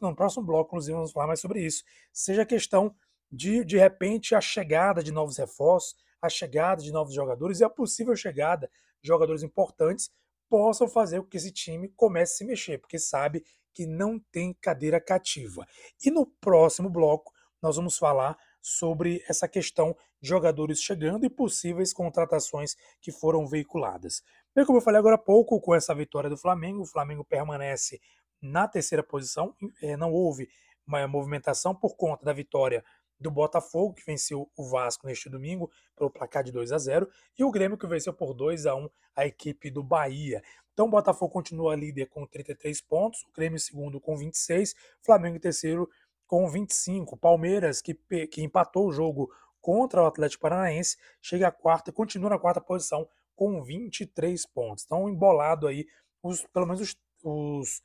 No 0.00 0.16
próximo 0.16 0.44
bloco, 0.44 0.70
inclusive, 0.70 0.96
vamos 0.96 1.12
falar 1.12 1.28
mais 1.28 1.40
sobre 1.40 1.64
isso. 1.64 1.84
Seja 2.12 2.42
a 2.42 2.46
questão 2.46 2.92
de, 3.30 3.64
de 3.64 3.78
repente, 3.78 4.34
a 4.34 4.40
chegada 4.40 5.02
de 5.02 5.12
novos 5.12 5.36
reforços, 5.36 5.94
a 6.20 6.28
chegada 6.28 6.82
de 6.82 6.90
novos 6.90 7.14
jogadores 7.14 7.60
e 7.60 7.64
a 7.64 7.70
possível 7.70 8.16
chegada 8.16 8.68
de 9.00 9.06
jogadores 9.06 9.44
importantes 9.44 10.10
possam 10.48 10.88
fazer 10.88 11.20
com 11.20 11.28
que 11.28 11.36
esse 11.36 11.52
time 11.52 11.88
comece 11.90 12.34
a 12.34 12.36
se 12.38 12.44
mexer, 12.44 12.78
porque 12.78 12.98
sabe 12.98 13.44
que 13.72 13.86
não 13.86 14.18
tem 14.32 14.52
cadeira 14.54 15.00
cativa. 15.00 15.64
E 16.04 16.10
no 16.10 16.26
próximo 16.26 16.90
bloco, 16.90 17.32
nós 17.62 17.76
vamos 17.76 17.96
falar 17.96 18.36
sobre 18.60 19.24
essa 19.28 19.46
questão 19.46 19.96
de 20.20 20.28
jogadores 20.28 20.82
chegando 20.82 21.24
e 21.24 21.30
possíveis 21.30 21.92
contratações 21.92 22.74
que 23.00 23.12
foram 23.12 23.46
veiculadas. 23.46 24.22
Bem, 24.52 24.66
como 24.66 24.78
eu 24.78 24.82
falei 24.82 24.98
agora 24.98 25.14
há 25.14 25.18
pouco, 25.18 25.60
com 25.60 25.74
essa 25.74 25.94
vitória 25.94 26.28
do 26.28 26.36
Flamengo, 26.36 26.82
o 26.82 26.86
Flamengo 26.86 27.24
permanece 27.24 28.00
na 28.40 28.66
terceira 28.68 29.02
posição, 29.02 29.54
é, 29.82 29.96
não 29.96 30.12
houve 30.12 30.48
uma 30.86 31.06
movimentação 31.06 31.74
por 31.74 31.96
conta 31.96 32.24
da 32.24 32.32
vitória 32.32 32.84
do 33.18 33.30
Botafogo, 33.30 33.94
que 33.94 34.04
venceu 34.04 34.50
o 34.56 34.68
Vasco 34.68 35.06
neste 35.06 35.28
domingo 35.28 35.70
pelo 35.94 36.10
placar 36.10 36.42
de 36.42 36.50
2 36.50 36.72
a 36.72 36.78
0, 36.78 37.08
e 37.38 37.44
o 37.44 37.50
Grêmio 37.50 37.76
que 37.76 37.86
venceu 37.86 38.14
por 38.14 38.32
2 38.32 38.66
a 38.66 38.74
1 38.74 38.88
a 39.14 39.26
equipe 39.26 39.70
do 39.70 39.82
Bahia. 39.82 40.42
Então 40.72 40.86
o 40.86 40.90
Botafogo 40.90 41.30
continua 41.30 41.76
líder 41.76 42.06
com 42.06 42.26
33 42.26 42.80
pontos, 42.80 43.22
o 43.24 43.32
Grêmio 43.32 43.58
segundo 43.58 44.00
com 44.00 44.16
26, 44.16 44.74
Flamengo 45.02 45.38
terceiro 45.38 45.88
com 46.26 46.48
25. 46.48 47.16
Palmeiras, 47.16 47.82
que, 47.82 47.94
que 48.28 48.42
empatou 48.42 48.86
o 48.86 48.92
jogo 48.92 49.30
contra 49.60 50.02
o 50.02 50.06
Atlético 50.06 50.42
Paranaense, 50.42 50.96
chega 51.20 51.48
à 51.48 51.52
quarta, 51.52 51.92
continua 51.92 52.30
na 52.30 52.38
quarta 52.38 52.60
posição 52.60 53.06
com 53.36 53.62
23 53.62 54.46
pontos. 54.46 54.84
Então 54.84 55.08
embolado 55.08 55.66
aí, 55.66 55.86
os, 56.22 56.46
pelo 56.46 56.66
menos 56.66 56.80
os, 56.80 56.96
os 57.22 57.82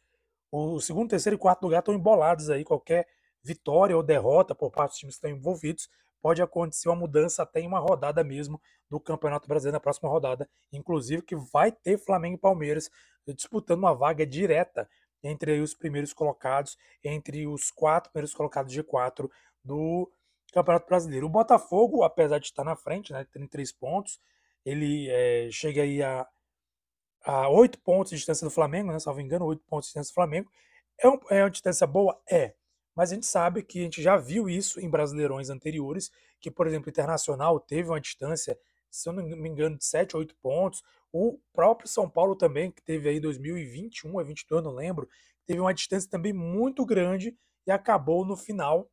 o 0.51 0.79
segundo, 0.79 1.09
terceiro 1.09 1.35
e 1.35 1.39
quarto 1.39 1.63
lugar 1.63 1.79
estão 1.79 1.93
embolados 1.93 2.49
aí. 2.49 2.63
Qualquer 2.63 3.07
vitória 3.43 3.95
ou 3.95 4.03
derrota 4.03 4.55
por 4.55 4.71
parte 4.71 4.91
dos 4.91 4.99
times 4.99 5.15
que 5.15 5.27
estão 5.27 5.31
envolvidos 5.31 5.89
pode 6.21 6.41
acontecer 6.41 6.89
uma 6.89 6.95
mudança 6.95 7.43
até 7.43 7.59
em 7.59 7.67
uma 7.67 7.79
rodada 7.79 8.23
mesmo 8.23 8.59
do 8.89 8.99
Campeonato 8.99 9.47
Brasileiro 9.47 9.75
na 9.75 9.79
próxima 9.79 10.09
rodada, 10.09 10.49
inclusive 10.71 11.21
que 11.21 11.35
vai 11.35 11.71
ter 11.71 11.99
Flamengo 11.99 12.35
e 12.35 12.39
Palmeiras 12.39 12.89
disputando 13.27 13.79
uma 13.79 13.93
vaga 13.93 14.25
direta 14.25 14.89
entre 15.23 15.59
os 15.59 15.73
primeiros 15.73 16.13
colocados, 16.13 16.77
entre 17.03 17.47
os 17.47 17.71
quatro 17.71 18.11
primeiros 18.11 18.33
colocados 18.33 18.73
G4 18.73 19.29
do 19.63 20.11
Campeonato 20.53 20.87
Brasileiro. 20.87 21.25
O 21.25 21.29
Botafogo, 21.29 22.03
apesar 22.03 22.39
de 22.39 22.45
estar 22.45 22.63
na 22.63 22.75
frente, 22.75 23.11
né, 23.11 23.25
33 23.31 23.71
pontos, 23.71 24.19
ele 24.63 25.09
é, 25.09 25.49
chega 25.51 25.83
aí 25.83 26.01
a 26.01 26.27
a 27.25 27.49
8 27.49 27.79
pontos 27.79 28.11
de 28.11 28.17
distância 28.17 28.45
do 28.45 28.51
Flamengo, 28.51 28.91
né? 28.91 28.99
Salvo 28.99 29.19
engano, 29.19 29.45
8 29.45 29.63
pontos 29.65 29.87
de 29.87 29.89
distância 29.89 30.11
do 30.11 30.13
Flamengo. 30.13 30.49
É, 30.99 31.09
um, 31.09 31.19
é 31.29 31.43
uma 31.43 31.49
distância 31.49 31.87
boa? 31.87 32.21
É. 32.29 32.53
Mas 32.95 33.11
a 33.11 33.15
gente 33.15 33.25
sabe 33.25 33.63
que 33.63 33.79
a 33.79 33.83
gente 33.83 34.01
já 34.01 34.15
viu 34.15 34.47
isso 34.47 34.79
em 34.79 34.89
brasileirões 34.89 35.49
anteriores, 35.49 36.11
que, 36.39 36.51
por 36.51 36.67
exemplo, 36.67 36.87
o 36.87 36.89
Internacional 36.89 37.59
teve 37.59 37.89
uma 37.89 37.99
distância, 37.99 38.57
se 38.89 39.09
eu 39.09 39.13
não 39.13 39.23
me 39.23 39.49
engano, 39.49 39.77
de 39.77 39.83
7 39.83 40.15
ou 40.15 40.21
8 40.21 40.35
pontos. 40.41 40.83
O 41.11 41.39
próprio 41.51 41.89
São 41.89 42.09
Paulo 42.09 42.35
também, 42.35 42.71
que 42.71 42.81
teve 42.81 43.09
aí 43.09 43.19
2021 43.19 44.09
ou 44.09 44.15
2022, 44.15 44.63
não 44.63 44.71
lembro, 44.71 45.09
teve 45.45 45.59
uma 45.59 45.73
distância 45.73 46.09
também 46.09 46.31
muito 46.31 46.85
grande 46.85 47.35
e 47.65 47.71
acabou 47.71 48.23
no 48.23 48.37
final 48.37 48.89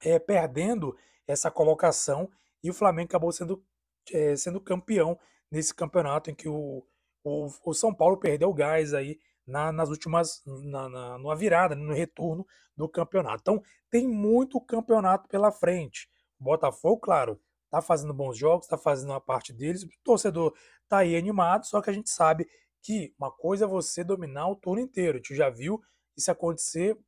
é, 0.00 0.18
perdendo 0.18 0.96
essa 1.26 1.50
colocação 1.50 2.30
e 2.62 2.70
o 2.70 2.74
Flamengo 2.74 3.08
acabou 3.08 3.30
sendo, 3.30 3.64
é, 4.12 4.34
sendo 4.36 4.60
campeão 4.60 5.18
nesse 5.50 5.74
campeonato 5.74 6.30
em 6.30 6.34
que 6.34 6.48
o, 6.48 6.84
o, 7.24 7.48
o 7.64 7.74
São 7.74 7.94
Paulo 7.94 8.16
perdeu 8.16 8.48
o 8.48 8.54
gás 8.54 8.94
aí 8.94 9.18
na, 9.46 9.72
nas 9.72 9.88
últimas, 9.88 10.42
na, 10.46 11.18
na, 11.18 11.34
virada, 11.34 11.74
no 11.74 11.92
retorno 11.92 12.46
do 12.76 12.88
campeonato. 12.88 13.40
Então, 13.40 13.62
tem 13.90 14.06
muito 14.06 14.60
campeonato 14.60 15.28
pela 15.28 15.50
frente. 15.50 16.08
O 16.40 16.44
Botafogo, 16.44 17.00
claro, 17.00 17.40
tá 17.70 17.80
fazendo 17.80 18.14
bons 18.14 18.36
jogos, 18.36 18.66
tá 18.66 18.76
fazendo 18.76 19.12
a 19.12 19.20
parte 19.20 19.52
deles, 19.52 19.82
o 19.82 19.88
torcedor 20.04 20.54
tá 20.88 20.98
aí 20.98 21.16
animado, 21.16 21.66
só 21.66 21.80
que 21.80 21.90
a 21.90 21.92
gente 21.92 22.10
sabe 22.10 22.46
que 22.82 23.14
uma 23.18 23.30
coisa 23.30 23.64
é 23.64 23.68
você 23.68 24.02
dominar 24.02 24.48
o 24.48 24.56
turno 24.56 24.80
inteiro. 24.80 25.14
A 25.14 25.18
gente 25.18 25.34
já 25.34 25.48
viu 25.48 25.80
isso 26.16 26.30
acontecer 26.30 26.98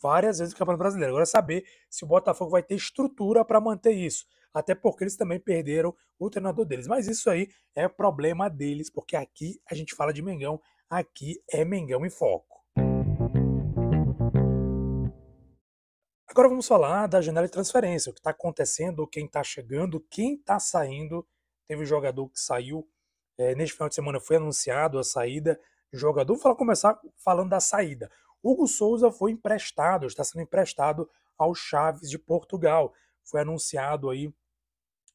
várias 0.00 0.38
vezes 0.38 0.54
no 0.54 0.58
Campeonato 0.58 0.78
Brasileiro. 0.78 1.12
Agora 1.12 1.26
saber 1.26 1.64
se 1.90 2.04
o 2.04 2.06
Botafogo 2.06 2.50
vai 2.50 2.62
ter 2.62 2.74
estrutura 2.74 3.44
para 3.44 3.60
manter 3.60 3.92
isso 3.92 4.26
até 4.56 4.74
porque 4.74 5.04
eles 5.04 5.16
também 5.16 5.38
perderam 5.38 5.94
o 6.18 6.30
treinador 6.30 6.64
deles. 6.64 6.86
Mas 6.86 7.06
isso 7.06 7.28
aí 7.28 7.46
é 7.74 7.86
problema 7.86 8.48
deles, 8.48 8.88
porque 8.88 9.14
aqui 9.14 9.60
a 9.70 9.74
gente 9.74 9.94
fala 9.94 10.14
de 10.14 10.22
Mengão, 10.22 10.58
aqui 10.88 11.42
é 11.50 11.62
Mengão 11.62 12.06
em 12.06 12.10
foco. 12.10 12.64
Agora 16.26 16.48
vamos 16.48 16.66
falar 16.66 17.06
da 17.06 17.20
janela 17.20 17.46
de 17.46 17.52
transferência, 17.52 18.08
o 18.08 18.14
que 18.14 18.20
está 18.20 18.30
acontecendo, 18.30 19.06
quem 19.06 19.26
está 19.26 19.44
chegando, 19.44 20.00
quem 20.10 20.36
está 20.36 20.58
saindo. 20.58 21.26
Teve 21.68 21.82
um 21.82 21.86
jogador 21.86 22.26
que 22.30 22.40
saiu, 22.40 22.88
é, 23.36 23.54
neste 23.54 23.74
final 23.74 23.90
de 23.90 23.94
semana 23.94 24.18
foi 24.18 24.36
anunciado 24.36 24.98
a 24.98 25.04
saída 25.04 25.60
do 25.92 25.98
jogador. 25.98 26.34
Vou 26.34 26.56
começar 26.56 26.98
falando 27.22 27.50
da 27.50 27.60
saída. 27.60 28.10
Hugo 28.42 28.66
Souza 28.66 29.10
foi 29.10 29.32
emprestado, 29.32 30.06
está 30.06 30.24
sendo 30.24 30.40
emprestado 30.40 31.10
ao 31.36 31.54
Chaves 31.54 32.08
de 32.08 32.18
Portugal. 32.18 32.94
Foi 33.22 33.42
anunciado 33.42 34.08
aí 34.08 34.32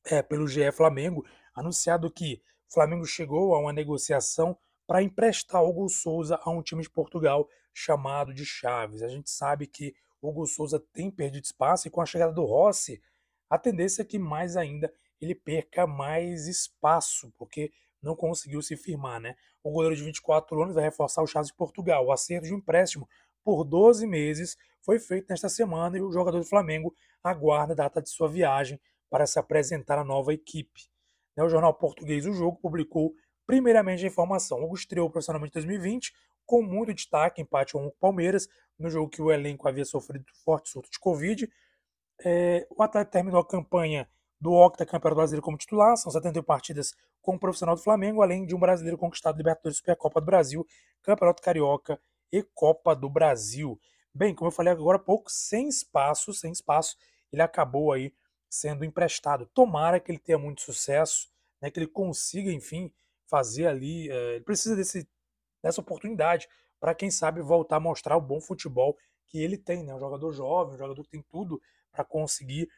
é, 0.06 0.22
pelo 0.22 0.48
GE 0.48 0.72
Flamengo, 0.72 1.26
anunciado 1.54 2.12
que 2.12 2.42
o 2.70 2.74
Flamengo 2.74 3.06
chegou 3.06 3.54
a 3.54 3.60
uma 3.60 3.74
negociação 3.74 4.58
para 4.88 5.04
emprestar 5.04 5.64
Hugo 5.64 5.88
Souza 5.90 6.40
a 6.42 6.50
um 6.50 6.62
time 6.62 6.82
de 6.82 6.90
Portugal 6.90 7.48
chamado 7.74 8.34
de 8.34 8.46
Chaves. 8.46 9.02
A 9.02 9.08
gente 9.08 9.30
sabe 9.30 9.68
que 9.68 9.94
Hugo 10.22 10.46
Souza 10.46 10.80
tem 10.94 11.10
perdido 11.10 11.46
espaço 11.46 11.88
e 11.88 11.92
com 11.92 12.02
a 12.02 12.06
chegada 12.06 12.32
do 12.32 12.46
Rossi, 12.46 13.02
a 13.50 13.58
tendência 13.58 14.02
é 14.02 14.06
que 14.06 14.20
mais 14.20 14.56
ainda 14.56 14.94
ele 15.20 15.36
perca 15.36 15.86
mais 15.86 16.48
espaço, 16.48 17.34
porque 17.38 17.72
não 18.02 18.16
conseguiu 18.16 18.62
se 18.62 18.76
firmar, 18.76 19.20
né? 19.20 19.36
O 19.64 19.72
goleiro 19.72 19.96
de 19.96 20.04
24 20.04 20.62
anos 20.62 20.74
vai 20.74 20.84
reforçar 20.84 21.22
o 21.22 21.28
Chaves 21.28 21.50
de 21.50 21.56
Portugal. 21.56 22.06
O 22.06 22.12
acerto 22.12 22.48
de 22.48 22.54
um 22.54 22.58
empréstimo 22.58 23.08
por 23.44 23.64
12 23.64 24.08
meses 24.08 24.58
foi 24.82 25.00
feito 25.00 25.28
nesta 25.30 25.50
semana 25.50 25.98
e 25.98 26.02
o 26.02 26.12
jogador 26.12 26.40
do 26.40 26.46
Flamengo 26.46 26.96
aguarda 27.24 27.74
a 27.74 27.76
data 27.76 28.02
de 28.02 28.10
sua 28.10 28.28
viagem 28.28 28.80
para 29.12 29.28
se 29.28 29.38
apresentar 29.38 30.00
à 30.00 30.04
nova 30.04 30.34
equipe. 30.34 30.90
Né, 31.36 31.44
o 31.44 31.50
jornal 31.50 31.74
português 31.74 32.26
O 32.26 32.34
Jogo 32.34 32.58
publicou 32.58 33.14
primeiramente 33.46 34.06
a 34.06 34.08
informação. 34.08 34.64
Hugo 34.64 34.76
estreou 34.76 35.10
profissionalmente 35.10 35.52
em 35.52 35.62
2020, 35.62 36.14
com 36.46 36.64
muito 36.64 36.94
destaque, 36.94 37.42
empate 37.42 37.74
com 37.74 37.86
o 37.86 37.92
Palmeiras, 37.92 38.48
no 38.80 38.90
jogo 38.90 39.10
que 39.10 39.22
o 39.22 39.30
elenco 39.30 39.68
havia 39.68 39.86
sofrido 39.86 40.26
forte 40.44 40.70
surto 40.70 40.90
de 40.90 40.98
Covid. 40.98 41.52
É, 42.24 42.66
o 42.70 42.82
atleta 42.82 43.12
terminou 43.12 43.42
a 43.42 43.48
campanha 43.48 44.10
do 44.40 44.54
Octa 44.54 44.86
Campeonato 44.86 45.18
Brasileiro 45.18 45.44
como 45.44 45.58
titular, 45.58 45.96
são 45.98 46.12
71 46.12 46.44
partidas 46.44 46.94
como 47.22 47.40
profissional 47.40 47.76
do 47.76 47.84
Flamengo, 47.84 48.22
além 48.22 48.46
de 48.46 48.56
um 48.56 48.60
brasileiro 48.60 48.98
conquistado 48.98 49.38
Libertadores 49.38 49.78
Supercopa 49.78 50.20
do 50.20 50.26
Brasil, 50.26 50.66
Campeonato 51.04 51.44
Carioca 51.44 52.00
e 52.32 52.42
Copa 52.42 52.96
do 52.96 53.10
Brasil. 53.10 53.80
Bem, 54.14 54.34
como 54.34 54.48
eu 54.48 54.52
falei 54.52 54.74
agora 54.74 54.98
há 54.98 55.02
pouco, 55.02 55.30
sem 55.30 55.68
espaço, 55.68 56.34
sem 56.34 56.52
espaço, 56.52 56.98
ele 57.32 57.42
acabou 57.42 57.92
aí 57.92 58.14
sendo 58.52 58.84
emprestado. 58.84 59.46
Tomara 59.54 59.98
que 59.98 60.12
ele 60.12 60.20
tenha 60.20 60.38
muito 60.38 60.62
sucesso, 60.62 61.32
né, 61.62 61.72
que 61.72 61.80
ele 61.80 61.88
consiga, 61.88 62.52
enfim, 62.52 62.94
fazer 63.26 63.66
ali. 63.66 64.12
É, 64.12 64.36
ele 64.36 64.44
precisa 64.44 64.76
desse, 64.76 65.08
dessa 65.64 65.80
oportunidade 65.80 66.50
para, 66.78 66.94
quem 66.94 67.10
sabe, 67.10 67.42
voltar 67.42 67.78
a 67.78 67.80
mostrar 67.80 68.18
o 68.18 68.22
bom 68.22 68.42
futebol 68.42 68.98
que 69.28 69.42
ele 69.42 69.58
tem. 69.58 69.84
Né? 69.84 69.96
Um 69.96 70.00
jogador 70.00 70.34
jovem, 70.34 70.76
um 70.76 70.78
jogador 70.78 71.02
que 71.02 71.12
tem 71.12 71.22
tudo 71.22 71.62
para 71.94 72.04
conseguir 72.04 72.70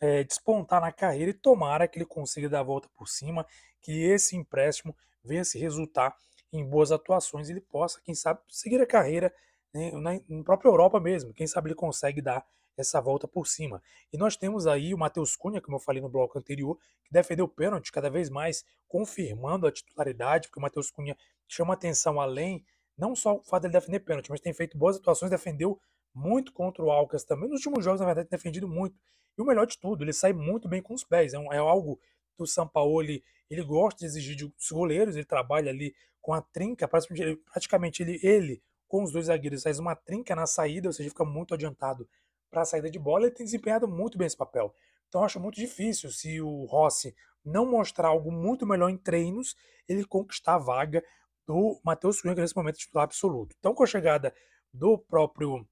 é, 0.00 0.24
despontar 0.24 0.80
na 0.80 0.90
carreira 0.90 1.30
e 1.30 1.34
tomara 1.34 1.86
que 1.86 1.98
ele 1.98 2.06
consiga 2.06 2.48
dar 2.48 2.60
a 2.60 2.64
volta 2.64 2.88
por 2.96 3.08
cima, 3.08 3.46
que 3.80 4.02
esse 4.02 4.36
empréstimo 4.36 4.96
venha 5.22 5.44
se 5.44 5.58
resultar 5.58 6.16
em 6.52 6.64
boas 6.64 6.90
atuações 6.90 7.48
ele 7.48 7.60
possa, 7.60 8.00
quem 8.02 8.14
sabe, 8.14 8.40
seguir 8.48 8.80
a 8.80 8.86
carreira 8.86 9.32
né, 9.72 9.92
na, 9.92 10.20
na 10.28 10.42
própria 10.42 10.68
Europa 10.68 10.98
mesmo. 10.98 11.32
Quem 11.32 11.46
sabe 11.46 11.68
ele 11.68 11.76
consegue 11.76 12.20
dar 12.20 12.44
essa 12.80 13.00
volta 13.00 13.28
por 13.28 13.46
cima. 13.46 13.82
E 14.12 14.18
nós 14.18 14.36
temos 14.36 14.66
aí 14.66 14.94
o 14.94 14.98
Matheus 14.98 15.36
Cunha, 15.36 15.60
como 15.60 15.76
eu 15.76 15.80
falei 15.80 16.00
no 16.02 16.08
bloco 16.08 16.38
anterior, 16.38 16.78
que 17.04 17.12
defendeu 17.12 17.44
o 17.44 17.48
pênalti 17.48 17.92
cada 17.92 18.10
vez 18.10 18.28
mais, 18.28 18.64
confirmando 18.88 19.66
a 19.66 19.72
titularidade, 19.72 20.48
porque 20.48 20.58
o 20.58 20.62
Matheus 20.62 20.90
Cunha 20.90 21.16
chama 21.48 21.74
atenção 21.74 22.20
além, 22.20 22.64
não 22.96 23.14
só 23.14 23.36
o 23.36 23.42
fato 23.42 23.62
de 23.62 23.68
ele 23.68 23.72
defender 23.72 24.00
pênalti, 24.00 24.30
mas 24.30 24.40
tem 24.40 24.52
feito 24.52 24.76
boas 24.76 24.96
atuações, 24.96 25.30
defendeu 25.30 25.80
muito 26.14 26.52
contra 26.52 26.82
o 26.82 26.90
Alcas 26.90 27.24
também. 27.24 27.48
Nos 27.48 27.58
últimos 27.60 27.84
jogos, 27.84 28.00
na 28.00 28.06
verdade, 28.06 28.28
tem 28.28 28.36
defendido 28.36 28.68
muito. 28.68 28.96
E 29.38 29.42
o 29.42 29.44
melhor 29.44 29.66
de 29.66 29.78
tudo, 29.78 30.04
ele 30.04 30.12
sai 30.12 30.32
muito 30.32 30.68
bem 30.68 30.82
com 30.82 30.94
os 30.94 31.04
pés. 31.04 31.32
É, 31.34 31.38
um, 31.38 31.52
é 31.52 31.58
algo 31.58 31.98
que 32.36 32.42
o 32.42 32.46
Sampaoli 32.46 33.22
ele 33.48 33.62
gosta 33.62 33.98
de 34.00 34.06
exigir 34.06 34.36
dos 34.36 34.70
goleiros, 34.70 35.16
ele 35.16 35.24
trabalha 35.24 35.70
ali 35.70 35.94
com 36.20 36.32
a 36.32 36.40
trinca, 36.40 36.86
praticamente 36.86 38.02
ele, 38.02 38.20
ele 38.22 38.62
com 38.86 39.02
os 39.02 39.12
dois 39.12 39.26
zagueiros 39.26 39.62
faz 39.62 39.78
uma 39.78 39.94
trinca 39.94 40.34
na 40.34 40.46
saída, 40.46 40.88
ou 40.88 40.92
seja, 40.92 41.08
fica 41.08 41.24
muito 41.24 41.54
adiantado 41.54 42.08
para 42.50 42.62
a 42.62 42.64
saída 42.64 42.90
de 42.90 42.98
bola, 42.98 43.26
ele 43.26 43.34
tem 43.34 43.44
desempenhado 43.44 43.86
muito 43.86 44.18
bem 44.18 44.26
esse 44.26 44.36
papel. 44.36 44.74
Então 45.08 45.24
acho 45.24 45.40
muito 45.40 45.56
difícil 45.56 46.10
se 46.10 46.40
o 46.40 46.64
Rossi 46.66 47.14
não 47.44 47.64
mostrar 47.64 48.08
algo 48.08 48.30
muito 48.30 48.66
melhor 48.66 48.90
em 48.90 48.96
treinos, 48.96 49.56
ele 49.88 50.04
conquistar 50.04 50.54
a 50.54 50.58
vaga 50.58 51.02
do 51.46 51.80
Matheus 51.84 52.20
Cunha, 52.20 52.34
que 52.34 52.40
nesse 52.40 52.56
momento 52.56 52.76
é 52.76 52.78
titular 52.78 53.04
absoluto. 53.04 53.56
Então 53.58 53.74
com 53.74 53.82
a 53.82 53.86
chegada 53.86 54.34
do 54.72 54.98
próprio 54.98 55.66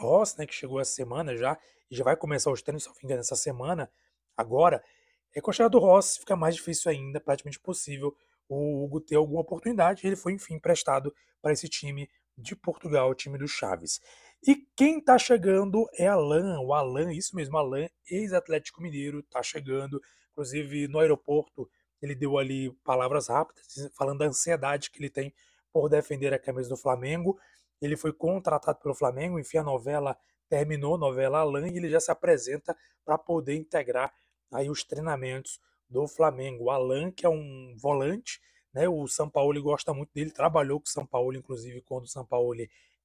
Rossi, 0.00 0.38
né, 0.38 0.46
que 0.46 0.54
chegou 0.54 0.80
essa 0.80 0.92
semana 0.92 1.36
já, 1.36 1.58
e 1.90 1.96
já 1.96 2.04
vai 2.04 2.16
começar 2.16 2.50
os 2.50 2.62
treinos, 2.62 2.84
se 2.84 2.88
não 2.88 2.94
me 2.94 3.00
engano, 3.04 3.20
essa 3.20 3.36
semana, 3.36 3.90
agora, 4.36 4.82
é 5.34 5.40
com 5.40 5.50
a 5.50 5.52
chegada 5.52 5.70
do 5.70 5.78
Rossi 5.78 6.20
fica 6.20 6.34
mais 6.34 6.54
difícil 6.54 6.90
ainda, 6.90 7.20
praticamente 7.20 7.60
possível, 7.60 8.16
o 8.48 8.84
Hugo 8.84 9.00
ter 9.00 9.16
alguma 9.16 9.40
oportunidade. 9.40 10.06
Ele 10.06 10.16
foi, 10.16 10.32
enfim, 10.32 10.54
emprestado 10.54 11.14
para 11.42 11.52
esse 11.52 11.68
time 11.68 12.08
de 12.36 12.54
Portugal, 12.54 13.10
o 13.10 13.14
time 13.14 13.38
do 13.38 13.48
Chaves. 13.48 14.00
E 14.46 14.56
quem 14.76 15.00
tá 15.00 15.18
chegando 15.18 15.86
é 15.94 16.06
Alan, 16.06 16.60
o 16.60 16.72
Alan, 16.72 17.12
isso 17.12 17.34
mesmo, 17.34 17.56
Alan, 17.56 17.88
ex-Atlético 18.10 18.82
Mineiro, 18.82 19.22
tá 19.24 19.42
chegando. 19.42 20.00
Inclusive 20.32 20.88
no 20.88 20.98
aeroporto 20.98 21.68
ele 22.00 22.14
deu 22.14 22.38
ali 22.38 22.70
palavras 22.84 23.28
rápidas, 23.28 23.66
falando 23.96 24.18
da 24.18 24.26
ansiedade 24.26 24.90
que 24.90 24.98
ele 24.98 25.10
tem 25.10 25.34
por 25.72 25.88
defender 25.88 26.32
a 26.32 26.38
camisa 26.38 26.68
do 26.68 26.76
Flamengo. 26.76 27.38
Ele 27.80 27.96
foi 27.96 28.12
contratado 28.12 28.78
pelo 28.78 28.94
Flamengo, 28.94 29.38
enfim, 29.38 29.58
a 29.58 29.62
novela 29.62 30.16
terminou, 30.48 30.96
novela 30.96 31.40
Alan, 31.40 31.68
e 31.68 31.76
ele 31.76 31.88
já 31.88 32.00
se 32.00 32.10
apresenta 32.10 32.76
para 33.04 33.18
poder 33.18 33.56
integrar 33.56 34.12
aí 34.52 34.70
os 34.70 34.84
treinamentos 34.84 35.60
do 35.88 36.06
Flamengo. 36.06 36.64
O 36.64 36.70
Alan, 36.70 37.10
que 37.10 37.26
é 37.26 37.28
um 37.28 37.74
volante, 37.76 38.40
né? 38.72 38.88
O 38.88 39.06
São 39.08 39.28
Paulo 39.28 39.60
gosta 39.62 39.92
muito 39.92 40.12
dele, 40.14 40.30
trabalhou 40.30 40.78
com 40.78 40.86
o 40.86 40.90
São 40.90 41.06
Paulo, 41.06 41.36
inclusive, 41.36 41.80
quando 41.82 42.04
o 42.04 42.08
São 42.08 42.24
Paulo 42.24 42.54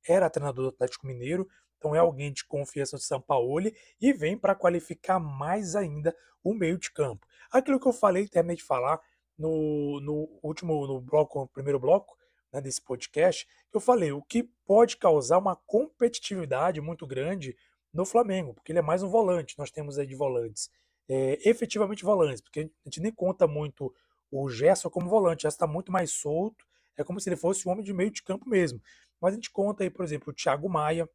era 0.08 0.29
treinador 0.29 0.65
do 0.65 0.70
Atlético 0.70 1.08
Mineiro. 1.08 1.48
Então 1.77 1.96
é 1.96 2.00
alguém 2.00 2.31
de 2.31 2.46
confiança 2.46 2.96
do 2.96 3.01
São 3.01 3.20
Paulo 3.20 3.60
e 4.00 4.13
vem 4.13 4.38
para 4.38 4.55
qualificar 4.55 5.20
mais 5.20 5.75
ainda 5.75 6.15
o 6.43 6.53
meio 6.53 6.77
de 6.77 6.91
campo. 6.91 7.25
Aquilo 7.51 7.79
que 7.79 7.88
eu 7.88 7.93
falei, 7.93 8.27
terminei 8.27 8.58
de 8.58 8.63
falar 8.63 9.00
no, 9.38 10.00
no 10.01 10.39
último 10.43 10.86
no 10.86 11.01
bloco, 11.01 11.39
no 11.39 11.48
primeiro 11.48 11.79
bloco 11.79 12.15
né, 12.53 12.62
desse 12.62 12.81
podcast, 12.81 13.48
eu 13.74 13.79
falei 13.79 14.12
o 14.12 14.22
que 14.22 14.43
pode 14.65 14.98
causar 14.98 15.38
uma 15.38 15.55
competitividade 15.55 16.79
muito 16.81 17.08
grande 17.08 17.55
no 17.93 18.05
Flamengo, 18.05 18.53
porque 18.53 18.72
ele 18.72 18.79
é 18.79 18.84
mais 18.84 19.01
um 19.01 19.10
volante. 19.10 19.58
Nós 19.58 19.72
temos 19.72 19.98
aí 19.98 20.05
de 20.05 20.15
volantes 20.15 20.70
é, 21.10 21.38
efetivamente 21.50 22.05
volantes, 22.05 22.41
porque 22.41 22.62
a 22.62 22.89
gente 22.89 23.01
nem 23.01 23.12
conta 23.12 23.46
muito 23.46 23.93
o 24.31 24.50
Gerson 24.50 24.89
como 24.89 25.10
volante, 25.10 25.41
Gerson 25.41 25.55
está 25.55 25.67
muito 25.67 25.91
mais 25.91 26.12
solto, 26.12 26.65
é 26.96 27.03
como 27.03 27.20
se 27.20 27.27
ele 27.27 27.36
fosse 27.36 27.67
um 27.67 27.72
homem 27.72 27.84
de 27.84 27.93
meio 27.93 28.10
de 28.10 28.24
campo 28.24 28.48
mesmo. 28.48 28.81
Mas 29.22 29.34
a 29.34 29.36
gente 29.36 29.51
conta 29.51 29.84
aí, 29.84 29.90
por 29.90 30.04
exemplo, 30.04 30.32
o 30.32 30.36
Thiago 30.36 30.68
Maia, 30.68 31.08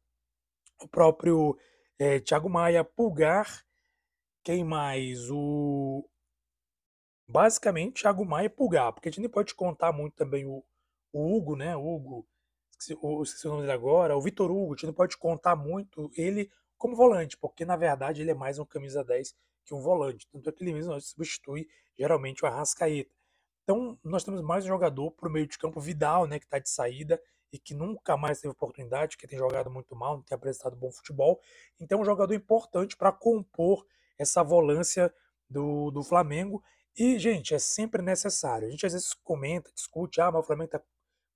o 0.81 0.87
próprio 0.87 1.57
é, 1.99 2.19
Thiago 2.19 2.49
Maia, 2.49 2.83
Pulgar, 2.83 3.65
quem 4.43 4.63
mais? 4.63 5.29
O. 5.29 6.09
Basicamente, 7.27 8.01
Thiago 8.01 8.25
Maia 8.25 8.45
e 8.45 8.49
Pulgar, 8.49 8.93
porque 8.93 9.09
a 9.09 9.11
gente 9.11 9.19
nem 9.19 9.29
pode 9.29 9.53
contar 9.53 9.91
muito 9.91 10.15
também 10.15 10.45
o, 10.45 10.63
o 11.11 11.35
Hugo, 11.35 11.57
né? 11.57 11.75
O 11.75 11.85
Hugo, 11.85 12.27
esqueci, 12.71 12.97
o, 13.01 13.21
esqueci 13.21 13.45
o 13.47 13.49
nome 13.49 13.63
dele 13.63 13.73
agora, 13.73 14.15
o 14.15 14.21
Vitor 14.21 14.49
Hugo, 14.49 14.73
a 14.73 14.75
gente 14.77 14.85
não 14.85 14.93
pode 14.93 15.17
contar 15.17 15.57
muito 15.57 16.09
ele 16.15 16.49
como 16.77 16.95
volante, 16.95 17.37
porque 17.37 17.65
na 17.65 17.75
verdade 17.75 18.21
ele 18.21 18.31
é 18.31 18.35
mais 18.35 18.59
um 18.59 18.65
camisa 18.65 19.03
10 19.03 19.35
que 19.65 19.73
um 19.73 19.81
volante. 19.81 20.27
Tanto 20.31 20.49
é 20.49 20.53
que 20.53 20.63
ele 20.63 20.73
mesmo 20.73 20.99
substitui 21.01 21.67
geralmente 21.97 22.45
o 22.45 22.47
Arrascaeta. 22.47 23.11
Então, 23.63 23.99
nós 24.01 24.23
temos 24.23 24.41
mais 24.41 24.63
um 24.63 24.67
jogador 24.69 25.11
para 25.11 25.27
o 25.27 25.31
meio 25.31 25.45
de 25.45 25.57
campo, 25.57 25.81
Vidal, 25.81 26.25
né, 26.25 26.39
que 26.39 26.45
está 26.45 26.57
de 26.57 26.69
saída 26.69 27.21
e 27.51 27.57
que 27.57 27.73
nunca 27.73 28.17
mais 28.17 28.41
teve 28.41 28.51
oportunidade, 28.51 29.17
que 29.17 29.27
tem 29.27 29.37
jogado 29.37 29.69
muito 29.69 29.95
mal, 29.95 30.17
não 30.17 30.23
tem 30.23 30.35
apresentado 30.35 30.75
bom 30.75 30.91
futebol. 30.91 31.39
Então, 31.79 31.99
é 31.99 32.01
um 32.01 32.05
jogador 32.05 32.33
importante 32.33 32.95
para 32.97 33.11
compor 33.11 33.85
essa 34.17 34.43
volância 34.43 35.13
do, 35.49 35.91
do 35.91 36.03
Flamengo. 36.03 36.63
E, 36.97 37.17
gente, 37.19 37.53
é 37.53 37.59
sempre 37.59 38.01
necessário. 38.01 38.67
A 38.67 38.71
gente 38.71 38.85
às 38.85 38.93
vezes 38.93 39.13
comenta, 39.13 39.71
discute, 39.73 40.19
ah, 40.19 40.31
mas 40.31 40.43
o 40.43 40.47
Flamengo 40.47 40.75
está 40.75 40.81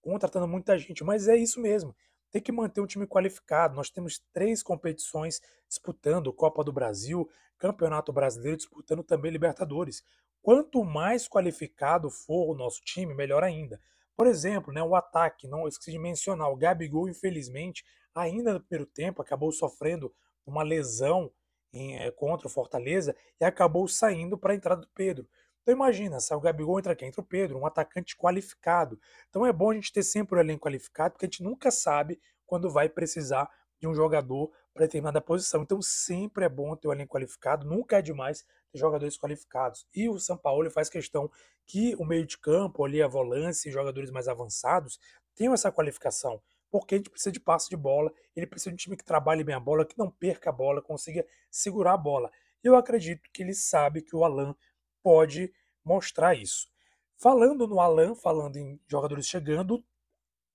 contratando 0.01 0.47
muita 0.47 0.77
gente, 0.77 1.03
mas 1.03 1.27
é 1.27 1.35
isso 1.35 1.61
mesmo. 1.61 1.95
Tem 2.31 2.41
que 2.41 2.51
manter 2.51 2.81
um 2.81 2.87
time 2.87 3.05
qualificado. 3.05 3.75
Nós 3.75 3.89
temos 3.89 4.19
três 4.33 4.63
competições 4.63 5.41
disputando 5.67 6.33
Copa 6.33 6.63
do 6.63 6.73
Brasil, 6.73 7.29
Campeonato 7.57 8.11
Brasileiro, 8.11 8.57
disputando 8.57 9.03
também 9.03 9.31
Libertadores. 9.31 10.03
Quanto 10.41 10.83
mais 10.83 11.27
qualificado 11.27 12.09
for 12.09 12.49
o 12.49 12.55
nosso 12.55 12.81
time, 12.81 13.13
melhor 13.13 13.43
ainda. 13.43 13.79
Por 14.15 14.27
exemplo, 14.27 14.73
né, 14.73 14.83
o 14.83 14.95
ataque, 14.95 15.47
não 15.47 15.67
esqueci 15.67 15.91
de 15.91 15.99
mencionar, 15.99 16.49
o 16.51 16.55
Gabigol, 16.55 17.09
infelizmente, 17.09 17.83
ainda 18.13 18.53
no 18.53 18.61
primeiro 18.61 18.89
tempo, 18.91 19.21
acabou 19.21 19.51
sofrendo 19.51 20.13
uma 20.45 20.63
lesão 20.63 21.31
em, 21.73 21.97
é, 21.97 22.11
contra 22.11 22.47
o 22.47 22.49
Fortaleza 22.49 23.15
e 23.39 23.45
acabou 23.45 23.87
saindo 23.87 24.37
para 24.37 24.53
a 24.53 24.55
entrada 24.55 24.81
do 24.81 24.89
Pedro. 24.93 25.27
Então 25.61 25.75
imagina, 25.75 26.19
se 26.19 26.33
o 26.33 26.39
Gabigol 26.39 26.79
entra 26.79 26.93
aqui, 26.93 27.05
entra 27.05 27.21
o 27.21 27.25
Pedro, 27.25 27.57
um 27.57 27.65
atacante 27.65 28.17
qualificado. 28.17 28.99
Então 29.29 29.45
é 29.45 29.53
bom 29.53 29.71
a 29.71 29.73
gente 29.75 29.93
ter 29.93 30.03
sempre 30.03 30.37
o 30.37 30.41
elenco 30.41 30.65
qualificado, 30.65 31.13
porque 31.13 31.25
a 31.25 31.29
gente 31.29 31.43
nunca 31.43 31.69
sabe 31.69 32.19
quando 32.45 32.69
vai 32.69 32.89
precisar 32.89 33.49
de 33.79 33.87
um 33.87 33.93
jogador 33.93 34.51
para 34.73 34.85
determinada 34.85 35.21
posição. 35.21 35.61
Então 35.61 35.81
sempre 35.81 36.45
é 36.45 36.49
bom 36.49 36.75
ter 36.75 36.87
o 36.87 36.93
elenco 36.93 37.13
qualificado, 37.13 37.67
nunca 37.67 37.99
é 37.99 38.01
demais 38.01 38.43
jogadores 38.73 39.17
qualificados. 39.17 39.87
E 39.93 40.09
o 40.09 40.19
São 40.19 40.37
Paulo 40.37 40.69
faz 40.69 40.89
questão 40.89 41.29
que 41.65 41.95
o 41.95 42.05
meio 42.05 42.25
de 42.25 42.37
campo, 42.37 42.83
ali 42.83 43.01
a 43.01 43.07
volância 43.07 43.69
e 43.69 43.71
jogadores 43.71 44.11
mais 44.11 44.27
avançados 44.27 44.99
tenham 45.35 45.53
essa 45.53 45.71
qualificação. 45.71 46.41
Porque 46.69 46.95
a 46.95 46.97
gente 46.97 47.09
precisa 47.09 47.31
de 47.31 47.39
passe 47.39 47.69
de 47.69 47.75
bola, 47.75 48.13
ele 48.35 48.47
precisa 48.47 48.69
de 48.69 48.75
um 48.75 48.77
time 48.77 48.97
que 48.97 49.03
trabalhe 49.03 49.43
bem 49.43 49.55
a 49.55 49.59
bola, 49.59 49.85
que 49.85 49.97
não 49.97 50.09
perca 50.09 50.49
a 50.49 50.53
bola, 50.53 50.81
consiga 50.81 51.25
segurar 51.49 51.93
a 51.93 51.97
bola. 51.97 52.31
Eu 52.63 52.75
acredito 52.75 53.29
que 53.33 53.43
ele 53.43 53.53
sabe 53.53 54.01
que 54.01 54.15
o 54.15 54.23
Alan 54.23 54.55
pode 55.03 55.53
mostrar 55.83 56.35
isso. 56.35 56.69
Falando 57.17 57.67
no 57.67 57.79
Alan, 57.79 58.15
falando 58.15 58.57
em 58.57 58.79
jogadores 58.87 59.27
chegando, 59.27 59.83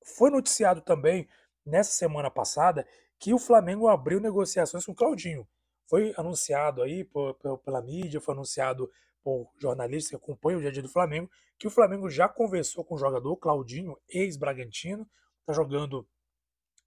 foi 0.03 0.31
noticiado 0.31 0.81
também 0.81 1.29
nessa 1.65 1.93
semana 1.93 2.31
passada 2.31 2.87
que 3.19 3.35
o 3.35 3.39
Flamengo 3.39 3.89
abriu 3.89 4.21
negociações 4.21 4.85
com 4.85 4.93
o 4.93 4.95
Claudinho. 4.95 5.47
Foi 5.89 6.13
anunciado 6.17 6.83
aí 6.83 7.05
por, 7.05 7.35
por, 7.35 7.59
pela 7.59 7.81
mídia, 7.81 8.21
foi 8.21 8.35
anunciado 8.35 8.91
por 9.23 9.51
jornalistas 9.59 10.11
que 10.11 10.17
acompanham 10.17 10.59
o 10.59 10.61
dia 10.61 10.71
a 10.71 10.73
dia 10.73 10.83
do 10.83 10.89
Flamengo, 10.89 11.31
que 11.59 11.67
o 11.67 11.71
Flamengo 11.71 12.09
já 12.09 12.29
conversou 12.29 12.85
com 12.85 12.95
o 12.95 12.99
jogador 12.99 13.37
Claudinho, 13.37 13.97
ex-Bragantino, 14.09 15.09
está 15.41 15.53
jogando 15.53 16.07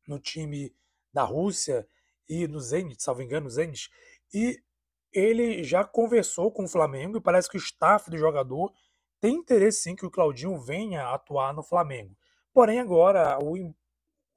no 0.07 0.19
time 0.19 0.73
da 1.13 1.23
Rússia 1.23 1.87
e 2.27 2.47
no 2.47 2.59
Zenit, 2.59 3.01
salvo 3.01 3.21
engano, 3.21 3.45
no 3.45 3.49
Zenit, 3.49 3.89
e 4.33 4.61
ele 5.11 5.63
já 5.63 5.83
conversou 5.83 6.51
com 6.51 6.65
o 6.65 6.67
Flamengo 6.67 7.17
e 7.17 7.21
parece 7.21 7.49
que 7.49 7.57
o 7.57 7.59
staff 7.59 8.09
do 8.09 8.17
jogador 8.17 8.71
tem 9.19 9.35
interesse 9.35 9.81
sim 9.81 9.95
que 9.95 10.05
o 10.05 10.11
Claudinho 10.11 10.57
venha 10.57 11.13
atuar 11.13 11.53
no 11.53 11.63
Flamengo. 11.63 12.15
Porém, 12.53 12.79
agora, 12.79 13.37
o, 13.39 13.73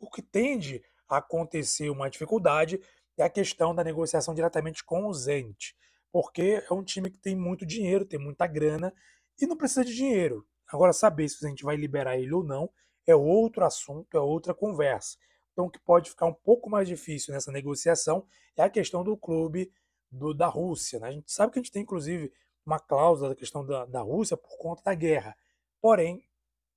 o 0.01 0.11
que 0.11 0.23
tende 0.23 0.83
a 1.09 1.19
acontecer 1.19 1.91
uma 1.91 2.09
dificuldade 2.09 2.81
é 3.17 3.23
a 3.23 3.31
questão 3.31 3.75
da 3.75 3.85
negociação 3.85 4.35
diretamente 4.35 4.85
com 4.85 5.07
o 5.07 5.15
Zenit, 5.15 5.77
porque 6.11 6.63
é 6.69 6.73
um 6.73 6.83
time 6.83 7.11
que 7.11 7.19
tem 7.19 7.37
muito 7.37 7.67
dinheiro, 7.67 8.05
tem 8.05 8.19
muita 8.19 8.47
grana 8.47 8.93
e 9.41 9.47
não 9.47 9.57
precisa 9.57 9.85
de 9.85 9.95
dinheiro. 9.95 10.47
Agora, 10.67 10.93
saber 10.93 11.29
se 11.29 11.45
a 11.45 11.49
gente 11.49 11.65
vai 11.65 11.77
liberar 11.77 12.17
ele 12.17 12.33
ou 12.33 12.43
não 12.43 12.71
é 13.07 13.15
outro 13.15 13.65
assunto, 13.65 14.17
é 14.17 14.21
outra 14.21 14.55
conversa. 14.55 15.19
Então, 15.53 15.67
o 15.67 15.71
que 15.71 15.79
pode 15.79 16.11
ficar 16.11 16.27
um 16.27 16.33
pouco 16.33 16.71
mais 16.71 16.89
difícil 16.89 17.35
nessa 17.35 17.53
negociação 17.53 18.27
é 18.57 18.63
a 18.63 18.71
questão 18.71 19.05
do 19.05 19.17
clube 19.17 19.73
do, 20.11 20.33
da 20.33 20.47
Rússia. 20.47 20.99
Né? 20.99 21.09
A 21.09 21.13
gente 21.13 21.31
sabe 21.33 21.53
que 21.53 21.59
a 21.59 21.63
gente 21.63 21.73
tem, 21.73 21.83
inclusive, 21.83 22.33
uma 22.65 22.79
cláusula 22.79 23.31
da 23.31 23.35
questão 23.35 23.65
da, 23.65 23.85
da 23.85 24.01
Rússia 24.01 24.37
por 24.37 24.57
conta 24.57 24.83
da 24.85 24.95
guerra. 24.95 25.37
Porém, 25.81 26.25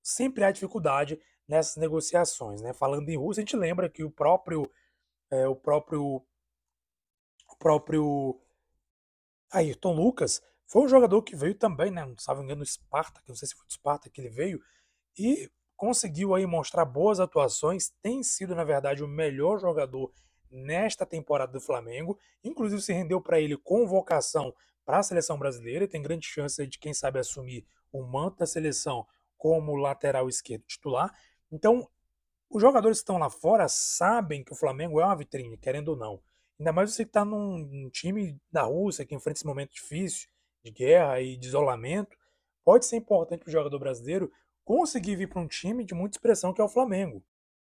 sempre 0.01 0.43
há 0.43 0.51
dificuldade 0.51 1.19
nessas 1.47 1.77
negociações. 1.77 2.61
Né? 2.61 2.73
Falando 2.73 3.07
em 3.09 3.17
Rússia, 3.17 3.41
a 3.41 3.45
gente 3.45 3.55
lembra 3.55 3.89
que 3.89 4.03
o 4.03 4.11
próprio 4.11 4.69
é, 5.31 5.47
o 5.47 5.55
próprio 5.55 6.25
o 7.47 7.57
próprio 7.57 8.39
Ayrton 9.51 9.93
Lucas 9.93 10.41
foi 10.67 10.83
um 10.83 10.87
jogador 10.87 11.21
que 11.21 11.35
veio 11.35 11.55
também, 11.55 11.91
né? 11.91 12.03
Não 12.05 12.13
estava 12.13 12.41
engano, 12.41 12.61
do 12.61 12.67
Sparta, 12.67 13.21
que 13.21 13.29
não 13.29 13.35
sei 13.35 13.47
se 13.47 13.55
foi 13.55 13.65
do 13.65 13.73
Sparta 13.73 14.09
que 14.09 14.19
ele 14.19 14.29
veio, 14.29 14.59
e 15.17 15.49
conseguiu 15.75 16.33
aí 16.33 16.45
mostrar 16.45 16.85
boas 16.85 17.19
atuações, 17.19 17.93
tem 18.01 18.23
sido, 18.23 18.55
na 18.55 18.63
verdade, 18.63 19.03
o 19.03 19.07
melhor 19.07 19.59
jogador 19.59 20.11
nesta 20.49 21.05
temporada 21.05 21.51
do 21.51 21.61
Flamengo. 21.61 22.17
Inclusive 22.43 22.81
se 22.81 22.93
rendeu 22.93 23.21
para 23.21 23.39
ele 23.39 23.57
convocação 23.57 24.53
para 24.85 24.99
a 24.99 25.03
seleção 25.03 25.37
brasileira 25.37 25.85
e 25.85 25.87
tem 25.87 26.01
grande 26.01 26.27
chance 26.27 26.65
de 26.65 26.79
quem 26.79 26.93
sabe 26.93 27.19
assumir 27.19 27.65
o 27.91 28.03
manto 28.03 28.37
da 28.37 28.45
seleção 28.45 29.05
como 29.37 29.75
lateral 29.75 30.29
esquerdo 30.29 30.63
titular. 30.63 31.13
Então, 31.51 31.89
os 32.49 32.61
jogadores 32.61 32.99
que 32.99 33.03
estão 33.03 33.17
lá 33.17 33.29
fora 33.29 33.67
sabem 33.67 34.43
que 34.43 34.53
o 34.53 34.55
Flamengo 34.55 34.99
é 34.99 35.05
uma 35.05 35.15
vitrine, 35.15 35.57
querendo 35.57 35.89
ou 35.89 35.95
não. 35.95 36.21
Ainda 36.59 36.71
mais 36.71 36.91
você 36.91 37.03
que 37.03 37.09
está 37.09 37.25
num, 37.25 37.89
time 37.89 38.39
da 38.51 38.63
Rússia 38.63 39.05
que 39.05 39.13
enfrenta 39.13 39.39
esse 39.39 39.45
momento 39.45 39.73
difícil 39.73 40.29
de 40.63 40.71
guerra 40.71 41.19
e 41.21 41.35
de 41.35 41.47
isolamento. 41.47 42.17
Pode 42.63 42.85
ser 42.85 42.95
importante 42.95 43.41
para 43.41 43.49
o 43.49 43.51
jogador 43.51 43.77
brasileiro 43.77 44.31
conseguir 44.63 45.15
vir 45.15 45.27
para 45.27 45.41
um 45.41 45.47
time 45.47 45.83
de 45.83 45.93
muita 45.93 46.17
expressão 46.17 46.53
que 46.53 46.61
é 46.61 46.63
o 46.63 46.69
Flamengo. 46.69 47.23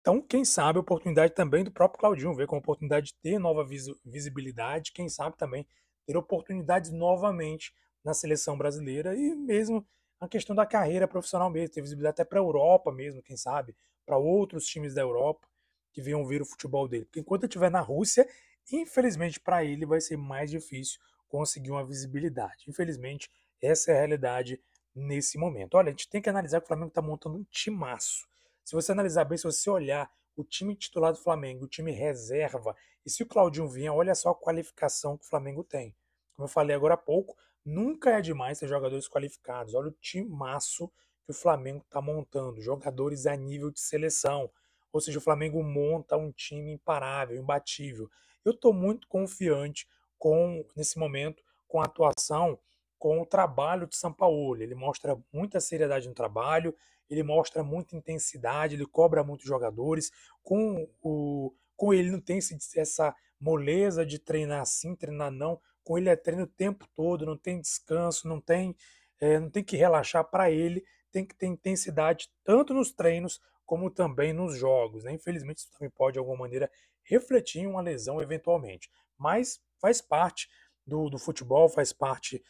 Então, 0.01 0.21
quem 0.21 0.45
sabe 0.45 0.79
a 0.79 0.83
oportunidade 0.83 1.33
também 1.33 1.63
do 1.63 1.71
próprio 1.71 2.01
Claudinho, 2.01 2.35
ver 2.35 2.49
com 2.49 2.57
a 2.57 2.59
oportunidade 2.59 3.07
de 3.07 3.15
ter 3.15 3.39
nova 3.39 3.65
visibilidade, 4.05 4.93
quem 4.93 5.09
sabe 5.09 5.37
também 5.37 5.65
ter 6.05 6.17
oportunidades 6.17 6.91
novamente 6.91 7.73
na 8.05 8.13
seleção 8.13 8.59
brasileira 8.59 9.15
e 9.15 9.35
mesmo 9.37 9.87
a 10.21 10.27
questão 10.27 10.57
da 10.57 10.67
carreira 10.67 11.07
profissional 11.07 11.49
mesmo, 11.49 11.73
ter 11.73 11.81
visibilidade 11.81 12.15
até 12.15 12.25
para 12.25 12.41
a 12.41 12.43
Europa 12.43 12.91
mesmo, 12.91 13.23
quem 13.23 13.37
sabe, 13.37 13.77
para 14.05 14.17
outros 14.17 14.67
times 14.67 14.95
da 14.95 15.03
Europa 15.03 15.49
que 15.93 16.01
venham 16.01 16.25
ver 16.27 16.43
o 16.43 16.47
futebol 16.47 16.89
dele. 16.89 17.05
Porque 17.05 17.21
enquanto 17.21 17.45
ele 17.45 17.49
estiver 17.49 17.71
na 17.71 17.81
Rússia, 17.81 18.29
infelizmente 18.71 19.39
para 19.41 19.65
ele 19.65 19.85
vai 19.85 20.01
ser 20.01 20.17
mais 20.17 20.51
difícil 20.51 21.01
conseguir 21.29 21.71
uma 21.71 21.85
visibilidade. 21.85 22.65
Infelizmente, 22.69 23.31
essa 23.61 23.93
é 23.93 23.95
a 23.95 23.99
realidade 23.99 24.61
nesse 24.95 25.39
momento. 25.39 25.75
Olha, 25.75 25.89
a 25.89 25.91
gente 25.91 26.09
tem 26.09 26.21
que 26.21 26.29
analisar 26.29 26.61
que 26.61 26.65
o 26.65 26.69
Flamengo 26.69 26.89
está 26.89 27.03
montando 27.03 27.39
um 27.39 27.45
timaço. 27.45 28.29
Se 28.65 28.75
você 28.75 28.93
analisar 28.93 29.25
bem, 29.25 29.39
se 29.39 29.45
você 29.45 29.71
olhar 29.71 30.11
o 30.37 30.45
time 30.45 30.75
titular 30.77 31.13
do 31.13 31.19
Flamengo, 31.19 31.65
o 31.65 31.69
time 31.69 31.93
reserva, 31.93 32.77
e 33.05 33.11
se 33.11 33.23
o 33.23 33.27
Claudinho 33.27 33.69
vier, 33.69 33.93
olha 33.93 34.15
só 34.15 34.31
a 34.31 34.35
qualificação 34.35 35.17
que 35.17 35.25
o 35.25 35.29
Flamengo 35.29 35.65
tem. 35.65 35.95
Como 36.35 36.45
eu 36.47 36.51
falei 36.51 36.75
agora 36.75 36.95
há 36.95 36.99
pouco, 36.99 37.37
nunca 37.65 38.11
é 38.11 38.21
demais 38.21 38.59
ter 38.59 38.69
jogadores 38.69 39.09
qualificados. 39.09 39.75
Olha 39.75 39.89
o 39.89 39.93
time 40.01 40.29
maço 40.29 40.91
que 41.25 41.31
o 41.31 41.35
Flamengo 41.35 41.83
está 41.85 42.01
montando, 42.01 42.61
jogadores 42.61 43.27
a 43.27 43.37
nível 43.37 43.71
de 43.71 43.81
seleção. 43.81 44.51
Ou 44.93 45.01
seja, 45.01 45.19
o 45.19 45.23
Flamengo 45.23 45.63
monta 45.63 46.17
um 46.17 46.31
time 46.31 46.73
imparável, 46.73 47.37
imbatível. 47.37 48.11
Eu 48.45 48.53
estou 48.53 48.73
muito 48.73 49.09
confiante 49.09 49.89
com 50.19 50.65
nesse 50.77 50.99
momento 50.99 51.43
com 51.67 51.81
a 51.81 51.85
atuação, 51.85 52.59
com 52.99 53.21
o 53.23 53.27
trabalho 53.27 53.87
de 53.87 53.97
São 53.97 54.13
Paulo. 54.13 54.63
Ele 54.63 54.75
mostra 54.75 55.19
muita 55.33 55.59
seriedade 55.59 56.07
no 56.07 56.15
trabalho, 56.15 56.77
ele 57.09 57.23
mostra 57.23 57.63
muita 57.63 57.97
intensidade, 57.97 58.75
ele 58.75 58.87
cobra 58.87 59.25
muitos 59.25 59.47
jogadores. 59.47 60.13
Com 60.43 60.87
o 61.03 61.55
com 61.75 61.93
ele 61.93 62.13
não 62.13 62.21
tem 62.21 62.39
essa 62.77 63.13
moleza 63.41 64.07
de 64.07 64.19
treinar 64.19 64.61
assim, 64.61 64.95
treinar 64.95 65.33
não. 65.33 65.61
Com 65.83 65.99
ele 65.99 66.09
é 66.09 66.15
treino 66.15 66.45
o 66.45 66.47
tempo 66.47 66.87
todo, 66.95 67.27
não 67.27 67.37
tem 67.37 67.61
descanso, 67.61 68.29
não 68.29 68.41
tem 68.41 68.77
é, 69.19 69.41
não 69.41 69.51
tem 69.51 69.65
que 69.65 69.77
relaxar 69.77 70.25
para 70.25 70.51
ele, 70.51 70.85
tem 71.13 71.25
que 71.25 71.35
ter 71.35 71.47
intensidade 71.47 72.31
tanto 72.43 72.75
nos 72.75 72.91
treinos 72.91 73.41
como 73.65 73.91
também 73.91 74.33
nos 74.33 74.57
jogos. 74.57 75.05
Né? 75.05 75.13
Infelizmente, 75.13 75.59
isso 75.59 75.71
também 75.71 75.91
pode, 75.91 76.15
de 76.15 76.19
alguma 76.19 76.39
maneira, 76.39 76.71
refletir 77.05 77.61
em 77.61 77.67
uma 77.67 77.81
lesão 77.81 78.21
eventualmente. 78.21 78.91
Mas 79.17 79.61
faz 79.81 80.01
parte 80.01 80.49
do, 80.87 81.09
do 81.09 81.19
futebol, 81.19 81.69
faz 81.69 81.93
parte 81.93 82.43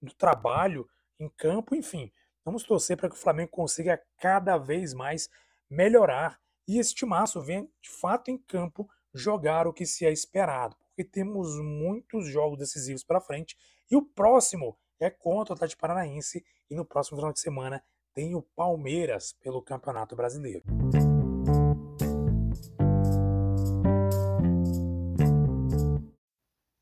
do 0.00 0.12
trabalho 0.14 0.88
em 1.18 1.28
campo, 1.28 1.74
enfim. 1.74 2.10
Vamos 2.44 2.62
torcer 2.62 2.96
para 2.96 3.08
que 3.08 3.14
o 3.14 3.18
Flamengo 3.18 3.50
consiga 3.50 4.02
cada 4.18 4.56
vez 4.56 4.94
mais 4.94 5.28
melhorar 5.68 6.40
e 6.66 6.78
esse 6.78 6.94
timaço 6.94 7.40
venha 7.42 7.66
de 7.80 7.90
fato 7.90 8.30
em 8.30 8.38
campo 8.38 8.88
jogar 9.12 9.66
o 9.66 9.72
que 9.72 9.86
se 9.86 10.06
é 10.06 10.12
esperado, 10.12 10.76
porque 10.88 11.04
temos 11.04 11.58
muitos 11.60 12.28
jogos 12.28 12.58
decisivos 12.58 13.02
pela 13.02 13.20
frente 13.20 13.56
e 13.90 13.96
o 13.96 14.02
próximo 14.02 14.78
é 15.00 15.10
contra 15.10 15.52
o 15.52 15.56
Atlético 15.56 15.80
Paranaense 15.80 16.44
e 16.70 16.74
no 16.74 16.84
próximo 16.84 17.16
final 17.16 17.32
de 17.32 17.40
semana 17.40 17.82
tem 18.14 18.34
o 18.34 18.42
Palmeiras 18.42 19.32
pelo 19.42 19.62
Campeonato 19.62 20.16
Brasileiro. 20.16 20.64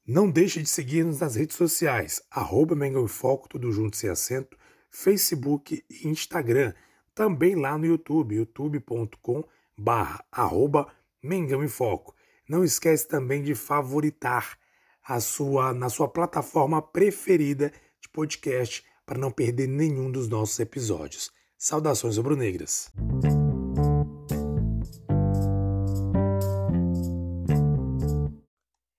Não 0.07 0.31
deixe 0.31 0.62
de 0.62 0.69
seguir-nos 0.69 1.21
nas 1.21 1.35
redes 1.35 1.57
sociais, 1.57 2.23
arroba 2.31 2.75
Mengão 2.75 3.05
em 3.05 3.09
Foco, 3.09 3.49
tudo 3.49 3.71
junto 3.71 3.97
sem 3.97 4.09
acento, 4.09 4.57
Facebook 4.91 5.85
e 5.91 6.09
Instagram. 6.09 6.73
Também 7.15 7.55
lá 7.55 7.77
no 7.77 7.85
YouTube, 7.85 8.37
youtube.com 8.37 9.45
arroba 10.33 10.87
Mengão 11.23 11.62
em 11.62 11.69
Foco. 11.69 12.15
Não 12.49 12.65
esquece 12.65 13.07
também 13.07 13.43
de 13.43 13.55
favoritar 13.55 14.57
a 15.03 15.21
sua, 15.21 15.75
na 15.75 15.89
sua 15.89 16.09
plataforma 16.09 16.81
preferida 16.81 17.73
de 18.01 18.09
podcast 18.09 18.85
para 19.07 19.19
não 19.19 19.31
perder 19.31 19.69
nenhum 19.69 20.11
dos 20.11 20.29
nossos 20.29 20.59
episódios. 20.59 21.31
Saudações 21.57 22.16
rubro-negras. 22.16 22.92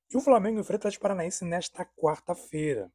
E 0.10 0.16
o 0.16 0.22
Flamengo 0.22 0.60
enfrenta 0.62 0.78
o 0.78 0.88
Atlético 0.88 1.04
Paranaense 1.04 1.44
nesta 1.44 1.86
quarta-feira. 1.86 2.90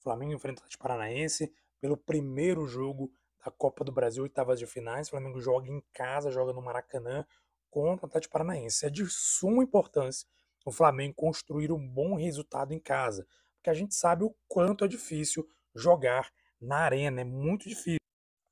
Flamengo 0.00 0.32
enfrenta 0.32 0.60
o 0.60 0.62
Atlético 0.62 0.82
Paranaense 0.82 1.52
pelo 1.80 1.96
primeiro 1.96 2.64
jogo 2.66 3.12
da 3.44 3.50
Copa 3.50 3.84
do 3.84 3.90
Brasil, 3.90 4.22
oitavas 4.22 4.58
de 4.58 4.66
finais. 4.66 5.08
O 5.08 5.10
Flamengo 5.10 5.40
joga 5.40 5.68
em 5.68 5.82
casa, 5.92 6.30
joga 6.30 6.52
no 6.52 6.62
Maracanã 6.62 7.26
contra 7.68 8.06
o 8.06 8.08
Atlético 8.08 8.32
Paranaense. 8.32 8.86
É 8.86 8.90
de 8.90 9.04
suma 9.08 9.64
importância 9.64 10.26
o 10.64 10.70
Flamengo 10.70 11.14
construir 11.14 11.72
um 11.72 11.88
bom 11.88 12.14
resultado 12.14 12.72
em 12.72 12.78
casa, 12.78 13.26
porque 13.56 13.70
a 13.70 13.74
gente 13.74 13.94
sabe 13.94 14.24
o 14.24 14.34
quanto 14.46 14.84
é 14.84 14.88
difícil 14.88 15.44
jogar 15.74 16.30
na 16.62 16.78
arena, 16.78 17.20
é 17.20 17.24
muito 17.24 17.68
difícil. 17.68 17.98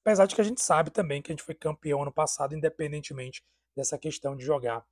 Apesar 0.05 0.27
de 0.27 0.35
que 0.35 0.41
a 0.41 0.45
gente 0.45 0.61
sabe 0.61 0.91
também 0.91 1.23
que 1.23 1.31
a 1.31 1.35
gente 1.35 1.45
foi 1.45 1.55
campeão 1.55 2.03
ano 2.03 2.13
passado, 2.13 2.55
independentemente 2.55 3.43
dessa 3.77 3.99
questão 3.99 4.37
de 4.37 4.45
jogar 4.45 4.85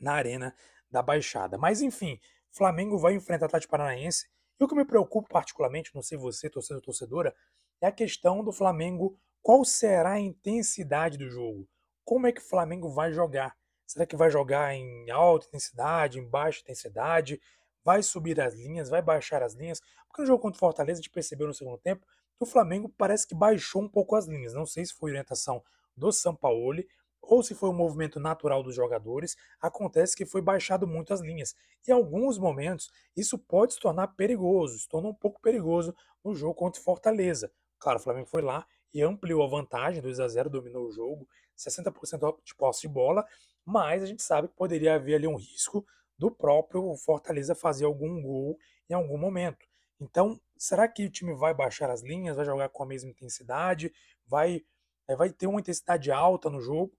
na 0.00 0.12
arena 0.12 0.54
da 0.90 1.02
Baixada. 1.02 1.56
Mas 1.56 1.80
enfim, 1.80 2.20
Flamengo 2.50 2.98
vai 2.98 3.14
enfrentar 3.14 3.44
o 3.44 3.46
Atlético 3.46 3.70
Paranaense. 3.70 4.28
E 4.60 4.64
o 4.64 4.68
que 4.68 4.74
me 4.74 4.84
preocupa 4.84 5.28
particularmente, 5.28 5.94
não 5.94 6.02
sei 6.02 6.18
você, 6.18 6.50
torcedor 6.50 6.82
torcedora, 6.82 7.34
é 7.80 7.86
a 7.86 7.92
questão 7.92 8.42
do 8.42 8.52
Flamengo. 8.52 9.16
Qual 9.40 9.64
será 9.64 10.12
a 10.12 10.20
intensidade 10.20 11.16
do 11.16 11.30
jogo? 11.30 11.68
Como 12.04 12.26
é 12.26 12.32
que 12.32 12.40
o 12.40 12.48
Flamengo 12.48 12.90
vai 12.90 13.12
jogar? 13.12 13.56
Será 13.86 14.04
que 14.04 14.16
vai 14.16 14.30
jogar 14.30 14.74
em 14.74 15.10
alta 15.10 15.46
intensidade, 15.46 16.18
em 16.18 16.28
baixa 16.28 16.60
intensidade? 16.60 17.40
Vai 17.84 18.02
subir 18.02 18.40
as 18.40 18.54
linhas, 18.54 18.88
vai 18.88 19.02
baixar 19.02 19.42
as 19.42 19.54
linhas? 19.54 19.80
Porque 20.06 20.22
no 20.22 20.26
jogo 20.26 20.42
contra 20.42 20.56
o 20.56 20.60
Fortaleza 20.60 21.00
a 21.00 21.02
gente 21.02 21.10
percebeu 21.10 21.46
no 21.46 21.54
segundo 21.54 21.78
tempo 21.78 22.06
que 22.06 22.44
o 22.44 22.46
Flamengo 22.46 22.88
parece 22.96 23.26
que 23.26 23.34
baixou 23.34 23.82
um 23.82 23.88
pouco 23.88 24.14
as 24.14 24.26
linhas. 24.26 24.54
Não 24.54 24.66
sei 24.66 24.84
se 24.84 24.94
foi 24.94 25.10
orientação 25.10 25.62
do 25.96 26.12
Sampaoli 26.12 26.86
ou 27.20 27.42
se 27.42 27.54
foi 27.54 27.68
um 27.68 27.74
movimento 27.74 28.18
natural 28.20 28.62
dos 28.62 28.74
jogadores. 28.74 29.36
Acontece 29.60 30.16
que 30.16 30.24
foi 30.24 30.40
baixado 30.40 30.86
muito 30.86 31.12
as 31.12 31.20
linhas. 31.20 31.54
E 31.86 31.90
em 31.90 31.94
alguns 31.94 32.38
momentos 32.38 32.90
isso 33.16 33.38
pode 33.38 33.74
se 33.74 33.80
tornar 33.80 34.08
perigoso, 34.08 34.78
se 34.78 34.88
torna 34.88 35.08
um 35.08 35.14
pouco 35.14 35.40
perigoso 35.40 35.94
no 36.24 36.34
jogo 36.34 36.54
contra 36.54 36.80
o 36.80 36.84
Fortaleza. 36.84 37.50
Claro, 37.78 37.98
o 37.98 38.02
Flamengo 38.02 38.26
foi 38.26 38.42
lá 38.42 38.66
e 38.92 39.02
ampliou 39.02 39.42
a 39.42 39.48
vantagem, 39.48 40.00
2 40.00 40.20
a 40.20 40.28
0 40.28 40.48
dominou 40.48 40.86
o 40.86 40.90
jogo, 40.90 41.28
60% 41.56 42.36
de 42.44 42.54
posse 42.54 42.82
de 42.82 42.88
bola, 42.88 43.26
mas 43.64 44.02
a 44.02 44.06
gente 44.06 44.22
sabe 44.22 44.48
que 44.48 44.54
poderia 44.54 44.94
haver 44.94 45.16
ali 45.16 45.26
um 45.26 45.36
risco 45.36 45.86
do 46.18 46.30
próprio 46.30 46.94
Fortaleza 46.96 47.54
fazer 47.54 47.84
algum 47.84 48.20
gol 48.20 48.58
em 48.90 48.94
algum 48.94 49.16
momento. 49.16 49.66
Então, 50.00 50.40
será 50.56 50.88
que 50.88 51.04
o 51.04 51.10
time 51.10 51.34
vai 51.34 51.54
baixar 51.54 51.90
as 51.90 52.02
linhas, 52.02 52.36
vai 52.36 52.44
jogar 52.44 52.68
com 52.68 52.82
a 52.82 52.86
mesma 52.86 53.10
intensidade, 53.10 53.92
vai, 54.26 54.62
é, 55.08 55.16
vai 55.16 55.30
ter 55.30 55.46
uma 55.46 55.60
intensidade 55.60 56.10
alta 56.10 56.50
no 56.50 56.60
jogo, 56.60 56.92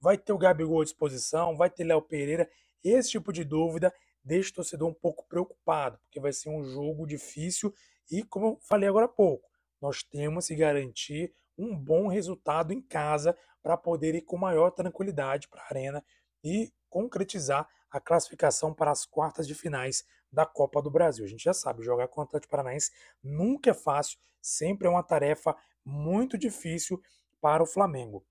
vai 0.00 0.16
ter 0.16 0.32
o 0.32 0.38
Gabigol 0.38 0.80
à 0.80 0.84
disposição, 0.84 1.56
vai 1.56 1.70
ter 1.70 1.84
Léo 1.84 2.02
Pereira? 2.02 2.48
Esse 2.82 3.10
tipo 3.10 3.32
de 3.32 3.44
dúvida 3.44 3.92
deixa 4.22 4.50
o 4.50 4.54
torcedor 4.54 4.88
um 4.88 4.94
pouco 4.94 5.26
preocupado, 5.26 5.98
porque 5.98 6.20
vai 6.20 6.32
ser 6.32 6.50
um 6.50 6.62
jogo 6.62 7.06
difícil 7.06 7.74
e, 8.10 8.22
como 8.22 8.46
eu 8.46 8.58
falei 8.62 8.88
agora 8.88 9.06
há 9.06 9.08
pouco, 9.08 9.48
nós 9.80 10.02
temos 10.02 10.46
que 10.46 10.54
garantir 10.54 11.32
um 11.56 11.76
bom 11.76 12.08
resultado 12.08 12.72
em 12.72 12.80
casa 12.80 13.36
para 13.62 13.76
poder 13.76 14.14
ir 14.14 14.22
com 14.22 14.36
maior 14.36 14.70
tranquilidade 14.70 15.48
para 15.48 15.62
a 15.62 15.66
Arena 15.66 16.04
e 16.42 16.72
concretizar 16.88 17.68
a 17.90 18.00
classificação 18.00 18.74
para 18.74 18.90
as 18.90 19.04
quartas 19.04 19.46
de 19.46 19.54
finais 19.54 20.04
da 20.30 20.44
Copa 20.44 20.82
do 20.82 20.90
Brasil. 20.90 21.24
A 21.24 21.28
gente 21.28 21.44
já 21.44 21.54
sabe, 21.54 21.82
jogar 21.82 22.08
contra 22.08 22.24
o 22.24 22.28
Atlético 22.28 22.50
Paranaense 22.50 22.92
nunca 23.22 23.70
é 23.70 23.74
fácil, 23.74 24.18
sempre 24.40 24.86
é 24.86 24.90
uma 24.90 25.02
tarefa 25.02 25.56
muito 25.84 26.36
difícil 26.36 27.00
para 27.40 27.62
o 27.62 27.66
Flamengo. 27.66 28.24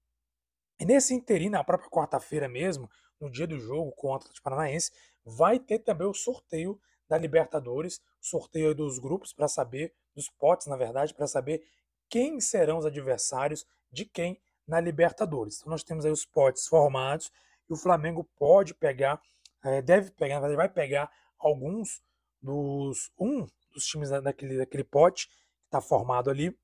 E 0.80 0.86
nesse 0.86 1.14
interim, 1.14 1.50
na 1.50 1.64
própria 1.64 1.90
quarta-feira 1.90 2.48
mesmo, 2.48 2.90
no 3.20 3.32
dia 3.32 3.48
do 3.48 3.58
jogo 3.58 3.92
contra 3.94 4.12
o 4.12 4.30
Atlético 4.30 4.44
Paranaense, 4.44 4.92
vai 5.26 5.60
ter 5.60 5.80
também 5.80 6.08
o 6.08 6.14
sorteio 6.14 6.80
da 7.10 7.18
Libertadores, 7.18 8.00
sorteio 8.20 8.76
dos 8.76 9.00
grupos 9.00 9.34
para 9.34 9.48
saber, 9.48 9.94
dos 10.16 10.30
potes, 10.30 10.68
na 10.68 10.76
verdade, 10.76 11.14
para 11.14 11.26
saber 11.26 11.64
quem 12.10 12.40
serão 12.40 12.78
os 12.78 12.86
adversários 12.86 13.66
de 13.92 14.06
quem 14.06 14.40
na 14.68 14.80
Libertadores. 14.80 15.60
Então 15.60 15.72
nós 15.72 15.84
temos 15.84 16.06
aí 16.06 16.12
os 16.12 16.26
potes 16.26 16.68
formados 16.68 17.32
e 17.70 17.74
o 17.74 17.78
Flamengo 17.78 18.24
pode 18.36 18.74
pegar, 18.74 19.22
é, 19.68 19.82
deve 19.82 20.12
pegar, 20.12 20.36
na 20.36 20.48
verdade 20.48 20.58
vai 20.58 20.70
pegar 20.70 21.12
alguns 21.38 22.02
dos 22.42 23.12
um 23.20 23.46
dos 23.74 23.86
times 23.86 24.10
daquele, 24.10 24.58
daquele 24.58 24.84
pote 24.84 25.28
que 25.28 25.34
está 25.66 25.82
formado 25.82 26.30
ali. 26.30 26.58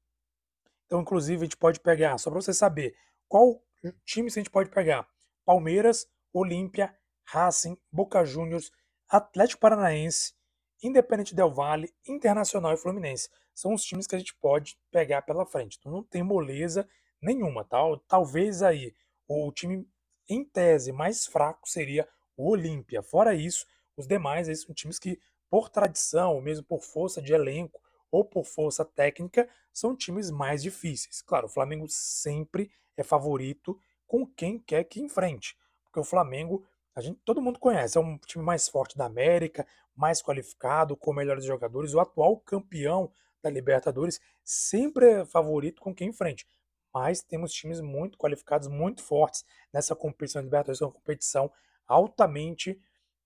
Então, 0.85 1.01
inclusive, 1.01 1.41
a 1.41 1.45
gente 1.45 1.57
pode 1.57 1.79
pegar, 1.79 2.17
só 2.17 2.29
para 2.29 2.41
você 2.41 2.53
saber, 2.53 2.95
qual 3.27 3.61
time 4.05 4.27
a 4.27 4.31
gente 4.31 4.49
pode 4.49 4.69
pegar? 4.69 5.07
Palmeiras, 5.45 6.07
Olímpia, 6.31 6.95
Racing, 7.25 7.77
Boca 7.91 8.23
Juniors, 8.25 8.71
Atlético 9.09 9.61
Paranaense, 9.61 10.33
Independente 10.81 11.35
Del 11.35 11.51
Valle, 11.51 11.93
Internacional 12.07 12.73
e 12.73 12.77
Fluminense. 12.77 13.29
São 13.53 13.73
os 13.73 13.83
times 13.83 14.07
que 14.07 14.15
a 14.15 14.19
gente 14.19 14.35
pode 14.35 14.77
pegar 14.91 15.21
pela 15.21 15.45
frente. 15.45 15.77
Então 15.79 15.91
não 15.91 16.03
tem 16.03 16.23
moleza 16.23 16.87
nenhuma, 17.21 17.63
tá? 17.63 17.79
Talvez 18.07 18.61
aí 18.61 18.93
o 19.27 19.51
time 19.51 19.87
em 20.27 20.43
tese 20.43 20.91
mais 20.91 21.25
fraco 21.25 21.67
seria 21.69 22.07
o 22.37 22.49
Olímpia. 22.49 23.01
Fora 23.03 23.33
isso, 23.33 23.65
os 23.97 24.07
demais 24.07 24.49
aí 24.49 24.55
são 24.55 24.73
times 24.73 24.99
que, 24.99 25.19
por 25.49 25.69
tradição, 25.69 26.33
ou 26.35 26.41
mesmo 26.41 26.65
por 26.65 26.81
força 26.81 27.21
de 27.21 27.33
elenco, 27.33 27.81
ou 28.11 28.23
por 28.23 28.45
força 28.45 28.85
técnica, 28.85 29.47
são 29.71 29.95
times 29.95 30.29
mais 30.29 30.61
difíceis. 30.61 31.21
Claro, 31.21 31.47
o 31.47 31.49
Flamengo 31.49 31.85
sempre 31.89 32.71
é 32.95 33.03
favorito 33.03 33.79
com 34.05 34.25
quem 34.25 34.59
quer 34.59 34.83
que 34.83 35.01
enfrente, 35.01 35.57
porque 35.83 35.99
o 35.99 36.03
Flamengo, 36.03 36.63
a 36.95 37.01
gente, 37.01 37.19
todo 37.25 37.41
mundo 37.41 37.59
conhece, 37.59 37.97
é 37.97 38.01
um 38.01 38.17
time 38.19 38.43
mais 38.43 38.67
forte 38.67 38.97
da 38.97 39.05
América, 39.05 39.65
mais 39.95 40.21
qualificado, 40.21 40.95
com 40.95 41.13
melhores 41.13 41.45
jogadores, 41.45 41.93
o 41.93 41.99
atual 41.99 42.37
campeão 42.37 43.11
da 43.41 43.49
Libertadores 43.49 44.19
sempre 44.43 45.05
é 45.09 45.25
favorito 45.25 45.81
com 45.81 45.93
quem 45.93 46.09
enfrente. 46.09 46.47
mas 46.93 47.21
temos 47.23 47.51
times 47.51 47.81
muito 47.81 48.17
qualificados, 48.17 48.67
muito 48.67 49.01
fortes 49.03 49.43
nessa 49.73 49.95
competição 49.95 50.41
de 50.41 50.45
Libertadores, 50.45 50.81
é 50.81 50.85
uma 50.85 50.91
competição 50.91 51.51
altamente 51.87 52.79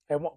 é 0.10 0.16
uma, 0.16 0.34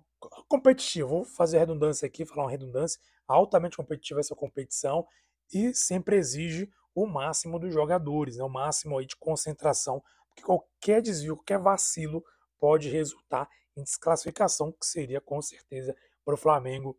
competitiva. 0.49 1.09
Vou 1.09 1.25
fazer 1.25 1.59
redundância 1.59 2.07
aqui, 2.07 2.27
falar 2.27 2.45
uma 2.45 2.51
redundância, 2.51 3.01
altamente 3.27 3.77
competitiva 3.77 4.21
essa 4.21 4.35
competição 4.35 5.07
e 5.53 5.75
sempre 5.75 6.17
exige 6.17 6.71
o 6.95 7.07
máximo 7.07 7.59
dos 7.59 7.73
jogadores, 7.73 8.37
né, 8.37 8.45
o 8.45 8.49
máximo 8.49 8.99
aí 8.99 9.07
de 9.07 9.17
concentração, 9.17 10.03
porque 10.29 10.43
qualquer 10.43 11.01
desvio, 11.01 11.37
qualquer 11.37 11.59
vacilo 11.59 12.25
pode 12.59 12.89
resultar 12.89 13.49
em 13.77 13.83
desclassificação, 13.83 14.73
que 14.73 14.85
seria 14.85 15.21
com 15.21 15.41
certeza 15.41 15.97
para 16.25 16.35
o 16.35 16.37
Flamengo 16.37 16.99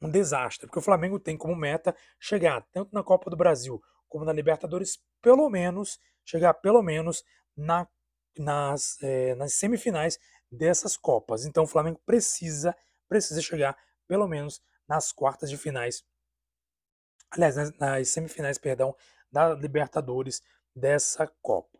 um 0.00 0.10
desastre, 0.10 0.66
porque 0.66 0.78
o 0.78 0.82
Flamengo 0.82 1.18
tem 1.18 1.36
como 1.36 1.54
meta 1.54 1.94
chegar 2.18 2.66
tanto 2.72 2.92
na 2.92 3.02
Copa 3.02 3.30
do 3.30 3.36
Brasil 3.36 3.82
como 4.08 4.24
na 4.24 4.32
Libertadores, 4.32 5.02
pelo 5.22 5.48
menos, 5.48 5.98
chegar 6.24 6.52
pelo 6.54 6.82
menos 6.82 7.24
na, 7.56 7.88
nas, 8.38 8.96
é, 9.02 9.34
nas 9.34 9.54
semifinais 9.54 10.18
dessas 10.50 10.96
Copas. 10.96 11.44
Então 11.44 11.64
o 11.64 11.66
Flamengo 11.66 12.00
precisa, 12.04 12.76
precisa 13.08 13.40
chegar 13.40 13.76
pelo 14.06 14.28
menos 14.28 14.60
nas 14.88 15.12
quartas 15.12 15.48
de 15.48 15.56
finais, 15.56 16.04
aliás, 17.30 17.56
nas, 17.56 17.72
nas 17.78 18.08
semifinais, 18.08 18.58
perdão, 18.58 18.94
da 19.30 19.54
Libertadores 19.54 20.42
dessa 20.74 21.26
Copa, 21.40 21.78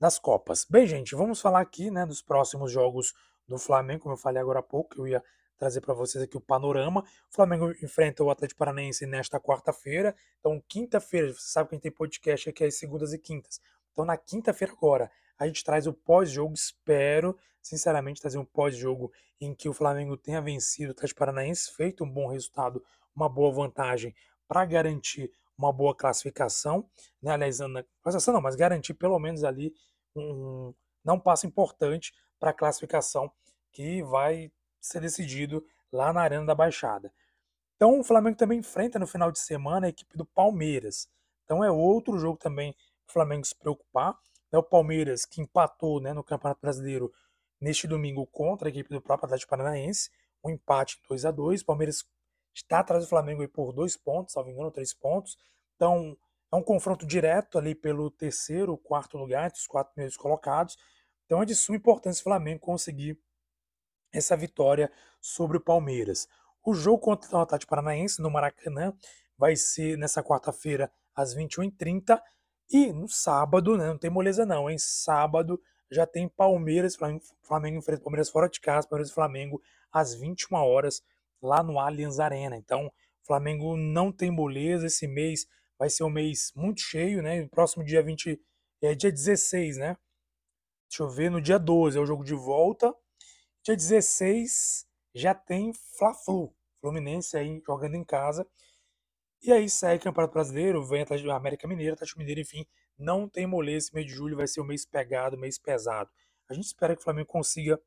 das 0.00 0.18
Copas. 0.18 0.64
Bem, 0.68 0.86
gente, 0.86 1.14
vamos 1.14 1.40
falar 1.40 1.60
aqui, 1.60 1.90
né, 1.90 2.06
dos 2.06 2.22
próximos 2.22 2.72
jogos 2.72 3.12
do 3.46 3.58
Flamengo, 3.58 4.04
como 4.04 4.14
eu 4.14 4.18
falei 4.18 4.40
agora 4.40 4.60
há 4.60 4.62
pouco, 4.62 4.94
eu 4.98 5.06
ia 5.06 5.22
trazer 5.56 5.80
para 5.80 5.94
vocês 5.94 6.22
aqui 6.22 6.36
o 6.36 6.40
panorama. 6.40 7.02
O 7.30 7.34
Flamengo 7.34 7.70
enfrenta 7.82 8.22
o 8.22 8.30
Atlético 8.30 8.58
Paranaense 8.58 9.06
nesta 9.06 9.40
quarta-feira. 9.40 10.14
Então, 10.38 10.62
quinta-feira, 10.68 11.32
você 11.32 11.48
sabe 11.48 11.68
que 11.68 11.74
a 11.74 11.76
gente 11.76 11.82
tem 11.82 11.92
podcast 11.92 12.50
aqui 12.50 12.64
às 12.64 12.78
segundas 12.78 13.12
e 13.12 13.18
quintas. 13.18 13.60
Então, 13.92 14.04
na 14.04 14.16
quinta-feira 14.16 14.72
agora, 14.74 15.10
a 15.38 15.46
gente 15.46 15.64
traz 15.64 15.86
o 15.86 15.92
pós-jogo. 15.92 16.54
Espero, 16.54 17.36
sinceramente, 17.62 18.20
trazer 18.20 18.38
um 18.38 18.44
pós-jogo 18.44 19.12
em 19.40 19.54
que 19.54 19.68
o 19.68 19.72
Flamengo 19.72 20.16
tenha 20.16 20.40
vencido 20.40 20.90
o 20.90 20.92
Atlético 20.92 21.18
Paranaense, 21.18 21.72
feito 21.72 22.04
um 22.04 22.10
bom 22.10 22.28
resultado, 22.28 22.82
uma 23.14 23.28
boa 23.28 23.52
vantagem 23.52 24.14
para 24.48 24.64
garantir 24.64 25.30
uma 25.56 25.72
boa 25.72 25.94
classificação, 25.94 26.88
né? 27.22 27.32
Aliás, 27.32 27.58
na 27.60 27.82
classificação 28.02 28.34
não, 28.34 28.40
mas 28.40 28.56
garantir 28.56 28.94
pelo 28.94 29.18
menos 29.18 29.42
ali 29.42 29.74
um 30.14 30.74
não 31.04 31.20
passo 31.20 31.46
importante 31.46 32.12
para 32.38 32.50
a 32.50 32.54
classificação 32.54 33.30
que 33.72 34.02
vai 34.02 34.50
ser 34.80 35.00
decidido 35.00 35.64
lá 35.92 36.12
na 36.12 36.20
Arena 36.20 36.44
da 36.44 36.54
Baixada. 36.54 37.12
Então 37.76 38.00
o 38.00 38.04
Flamengo 38.04 38.36
também 38.36 38.58
enfrenta 38.58 38.98
no 38.98 39.06
final 39.06 39.30
de 39.30 39.38
semana 39.38 39.86
a 39.86 39.90
equipe 39.90 40.16
do 40.16 40.24
Palmeiras. 40.24 41.08
Então 41.44 41.62
é 41.62 41.70
outro 41.70 42.18
jogo 42.18 42.38
também 42.38 42.74
o 43.08 43.12
Flamengo 43.12 43.46
se 43.46 43.54
preocupar. 43.54 44.18
É 44.52 44.58
o 44.58 44.62
Palmeiras 44.62 45.24
que 45.24 45.40
empatou 45.40 46.00
né, 46.00 46.12
no 46.12 46.24
Campeonato 46.24 46.60
Brasileiro 46.60 47.12
neste 47.60 47.86
domingo 47.86 48.26
contra 48.26 48.68
a 48.68 48.70
equipe 48.70 48.90
do 48.90 49.00
próprio 49.00 49.26
Atlético 49.26 49.50
Paranaense. 49.50 50.10
Um 50.44 50.50
empate 50.50 51.00
2 51.08 51.24
a 51.24 51.30
2 51.30 51.62
O 51.62 51.66
Palmeiras 51.66 52.04
está 52.54 52.80
atrás 52.80 53.04
do 53.04 53.08
Flamengo 53.08 53.46
por 53.48 53.72
dois 53.72 53.96
pontos, 53.96 54.32
salvo 54.32 54.50
engano, 54.50 54.70
três 54.70 54.94
pontos. 54.94 55.36
Então 55.74 56.16
é 56.52 56.56
um 56.56 56.62
confronto 56.62 57.06
direto 57.06 57.58
ali 57.58 57.74
pelo 57.74 58.10
terceiro, 58.10 58.78
quarto 58.78 59.18
lugar, 59.18 59.46
entre 59.46 59.60
os 59.60 59.66
quatro 59.66 59.92
primeiros 59.92 60.16
colocados. 60.16 60.76
Então 61.24 61.42
é 61.42 61.44
de 61.44 61.54
suma 61.54 61.76
importância 61.76 62.20
o 62.20 62.24
Flamengo 62.24 62.60
conseguir 62.60 63.18
essa 64.12 64.36
vitória 64.36 64.90
sobre 65.20 65.56
o 65.56 65.60
Palmeiras. 65.60 66.28
O 66.64 66.74
jogo 66.74 66.98
contra 66.98 67.36
o 67.36 67.40
Atlético 67.40 67.70
Paranaense 67.70 68.22
no 68.22 68.30
Maracanã 68.30 68.96
vai 69.36 69.54
ser 69.56 69.98
nessa 69.98 70.22
quarta-feira 70.22 70.90
às 71.14 71.34
21h30 71.34 72.20
e 72.70 72.92
no 72.92 73.08
sábado, 73.08 73.76
né, 73.76 73.86
não 73.86 73.98
tem 73.98 74.10
moleza 74.10 74.44
não, 74.44 74.70
em 74.70 74.78
sábado 74.78 75.60
já 75.90 76.06
tem 76.06 76.28
Palmeiras, 76.28 76.96
Flamengo, 76.96 77.22
Flamengo 77.42 77.78
enfrenta 77.78 78.02
Palmeiras 78.02 78.28
fora 78.28 78.48
de 78.48 78.60
casa, 78.60 78.88
Palmeiras 78.88 79.10
e 79.10 79.14
Flamengo 79.14 79.62
às 79.92 80.14
21 80.14 80.56
horas 80.56 81.02
lá 81.40 81.62
no 81.62 81.78
Allianz 81.78 82.18
Arena. 82.18 82.56
Então, 82.56 82.92
Flamengo 83.22 83.76
não 83.76 84.10
tem 84.10 84.30
moleza 84.30 84.86
esse 84.86 85.06
mês, 85.06 85.46
vai 85.78 85.88
ser 85.88 86.02
um 86.04 86.10
mês 86.10 86.52
muito 86.56 86.80
cheio, 86.80 87.22
né? 87.22 87.46
Próximo 87.48 87.84
dia 87.84 88.02
20 88.02 88.40
é 88.82 88.94
dia 88.94 89.12
16, 89.12 89.76
né? 89.76 89.96
Deixa 90.88 91.02
eu 91.02 91.08
ver, 91.08 91.30
no 91.30 91.40
dia 91.40 91.58
12 91.58 91.98
é 91.98 92.00
o 92.00 92.06
jogo 92.06 92.24
de 92.24 92.34
volta 92.34 92.94
Dia 93.66 93.74
16 93.74 94.86
já 95.12 95.34
tem 95.34 95.72
Fla-Flu, 95.98 96.54
Fluminense 96.80 97.36
aí 97.36 97.60
jogando 97.66 97.96
em 97.96 98.04
casa. 98.04 98.46
E 99.42 99.52
aí 99.52 99.68
segue 99.68 100.00
o 100.00 100.04
Campeonato 100.04 100.34
Brasileiro, 100.34 100.84
vem 100.84 101.04
a 101.04 101.36
América 101.36 101.68
Mineira, 101.68 101.94
Atlético 101.94 102.18
Mineiro, 102.18 102.40
enfim, 102.40 102.66
não 102.98 103.28
tem 103.28 103.46
moleza. 103.46 103.86
Esse 103.86 103.94
mês 103.94 104.06
de 104.06 104.12
julho 104.12 104.36
vai 104.36 104.46
ser 104.46 104.60
um 104.60 104.66
mês 104.66 104.84
pegado, 104.84 105.38
mês 105.38 105.58
pesado. 105.58 106.10
A 106.48 106.54
gente 106.54 106.64
espera 106.64 106.94
que 106.94 107.00
o 107.00 107.04
Flamengo 107.04 107.28
consiga 107.28 107.80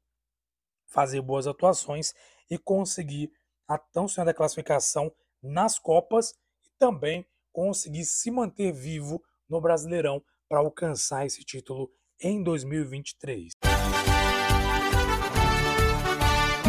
fazer 0.85 1.21
boas 1.21 1.47
atuações 1.47 2.13
e 2.49 2.57
conseguir 2.57 3.31
a 3.67 3.77
tão 3.77 4.07
sonhada 4.07 4.33
classificação 4.33 5.12
nas 5.41 5.77
Copas 5.77 6.33
e 6.65 6.69
também 6.77 7.25
conseguir 7.51 8.05
se 8.05 8.31
manter 8.31 8.71
vivo 8.71 9.21
no 9.47 9.62
Brasileirão 9.62 10.23
para 10.47 10.59
alcançar 10.59 11.25
esse 11.25 11.43
título 11.43 11.91
em 12.21 12.43
2023. 12.43 13.53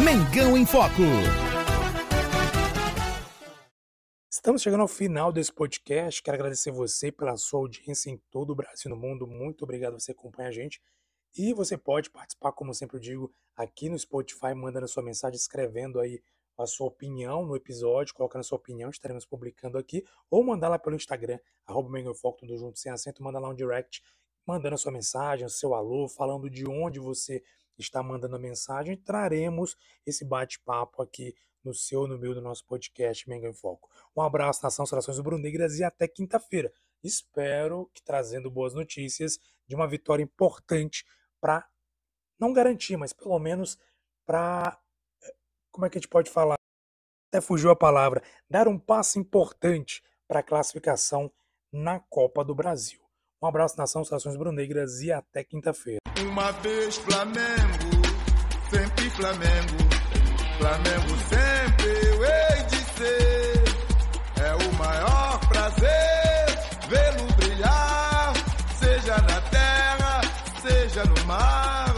Mengão 0.03 0.57
em 0.57 0.65
Foco. 0.65 1.50
Estamos 4.41 4.63
chegando 4.63 4.81
ao 4.81 4.87
final 4.87 5.31
desse 5.31 5.53
podcast. 5.53 6.23
Quero 6.23 6.33
agradecer 6.33 6.71
você 6.71 7.11
pela 7.11 7.37
sua 7.37 7.59
audiência 7.59 8.09
em 8.09 8.17
todo 8.31 8.49
o 8.49 8.55
Brasil 8.55 8.89
e 8.89 8.89
no 8.89 8.95
mundo. 8.99 9.27
Muito 9.27 9.61
obrigado 9.61 9.93
por 9.93 10.01
você 10.01 10.13
acompanhar 10.13 10.47
a 10.47 10.51
gente. 10.51 10.81
E 11.37 11.53
você 11.53 11.77
pode 11.77 12.09
participar, 12.09 12.51
como 12.51 12.73
sempre 12.73 12.99
digo, 12.99 13.31
aqui 13.55 13.87
no 13.87 13.99
Spotify, 13.99 14.55
mandando 14.55 14.85
a 14.85 14.87
sua 14.87 15.03
mensagem, 15.03 15.35
escrevendo 15.35 15.99
aí 15.99 16.23
a 16.57 16.65
sua 16.65 16.87
opinião 16.87 17.45
no 17.45 17.55
episódio, 17.55 18.15
colocando 18.15 18.39
a 18.39 18.43
sua 18.43 18.57
opinião, 18.57 18.89
estaremos 18.89 19.27
publicando 19.27 19.77
aqui, 19.77 20.03
ou 20.27 20.43
mandar 20.43 20.69
lá 20.69 20.79
pelo 20.79 20.95
Instagram, 20.95 21.37
arroba 21.63 21.91
tudo 22.35 22.57
junto, 22.57 22.79
sem 22.79 22.91
acento, 22.91 23.21
manda 23.21 23.37
lá 23.37 23.47
um 23.47 23.53
direct, 23.53 24.01
mandando 24.43 24.73
a 24.73 24.77
sua 24.79 24.91
mensagem, 24.91 25.45
o 25.45 25.49
seu 25.51 25.75
alô, 25.75 26.07
falando 26.07 26.49
de 26.49 26.67
onde 26.67 26.99
você 26.99 27.43
está 27.77 28.01
mandando 28.01 28.37
a 28.37 28.39
mensagem, 28.39 28.97
traremos 28.97 29.77
esse 30.03 30.25
bate-papo 30.25 31.03
aqui 31.03 31.35
no 31.63 31.73
seu, 31.73 32.07
no 32.07 32.17
meu, 32.17 32.33
do 32.33 32.41
nosso 32.41 32.65
podcast 32.65 33.27
Mengão 33.29 33.51
em 33.51 33.53
Foco. 33.53 33.89
Um 34.15 34.21
abraço, 34.21 34.63
nação, 34.63 34.85
saudações 34.85 35.17
rubro-negras 35.17 35.79
e 35.79 35.83
até 35.83 36.07
quinta-feira. 36.07 36.71
Espero 37.03 37.89
que 37.93 38.03
trazendo 38.03 38.49
boas 38.49 38.73
notícias 38.73 39.39
de 39.67 39.75
uma 39.75 39.87
vitória 39.87 40.23
importante 40.23 41.05
para, 41.39 41.67
não 42.39 42.53
garantir, 42.53 42.97
mas 42.97 43.13
pelo 43.13 43.37
menos 43.39 43.77
para, 44.25 44.79
como 45.71 45.85
é 45.85 45.89
que 45.89 45.97
a 45.97 46.01
gente 46.01 46.09
pode 46.09 46.29
falar? 46.29 46.55
Até 47.29 47.41
fugiu 47.41 47.69
a 47.71 47.75
palavra, 47.75 48.21
dar 48.49 48.67
um 48.67 48.77
passo 48.77 49.17
importante 49.19 50.03
para 50.27 50.39
a 50.39 50.43
classificação 50.43 51.31
na 51.71 51.99
Copa 51.99 52.43
do 52.43 52.53
Brasil. 52.53 52.99
Um 53.41 53.47
abraço, 53.47 53.77
nação, 53.77 54.03
saudações 54.03 54.35
brunegras 54.35 55.01
e 55.01 55.11
até 55.11 55.43
quinta-feira. 55.43 55.99
Uma 56.21 56.51
vez 56.51 56.97
Flamengo, 56.97 58.01
sempre 58.69 59.09
Flamengo, 59.11 60.00
Flamengo 60.61 61.17
sempre 61.27 61.87
eu 62.05 62.23
hei 62.23 62.63
de 62.69 62.77
ser. 62.93 63.63
É 64.45 64.53
o 64.63 64.73
maior 64.75 65.39
prazer 65.47 66.59
vê-lo 66.87 67.33
brilhar, 67.33 68.31
seja 68.79 69.17
na 69.21 69.41
terra, 69.49 70.21
seja 70.61 71.03
no 71.03 71.25
mar. 71.25 71.90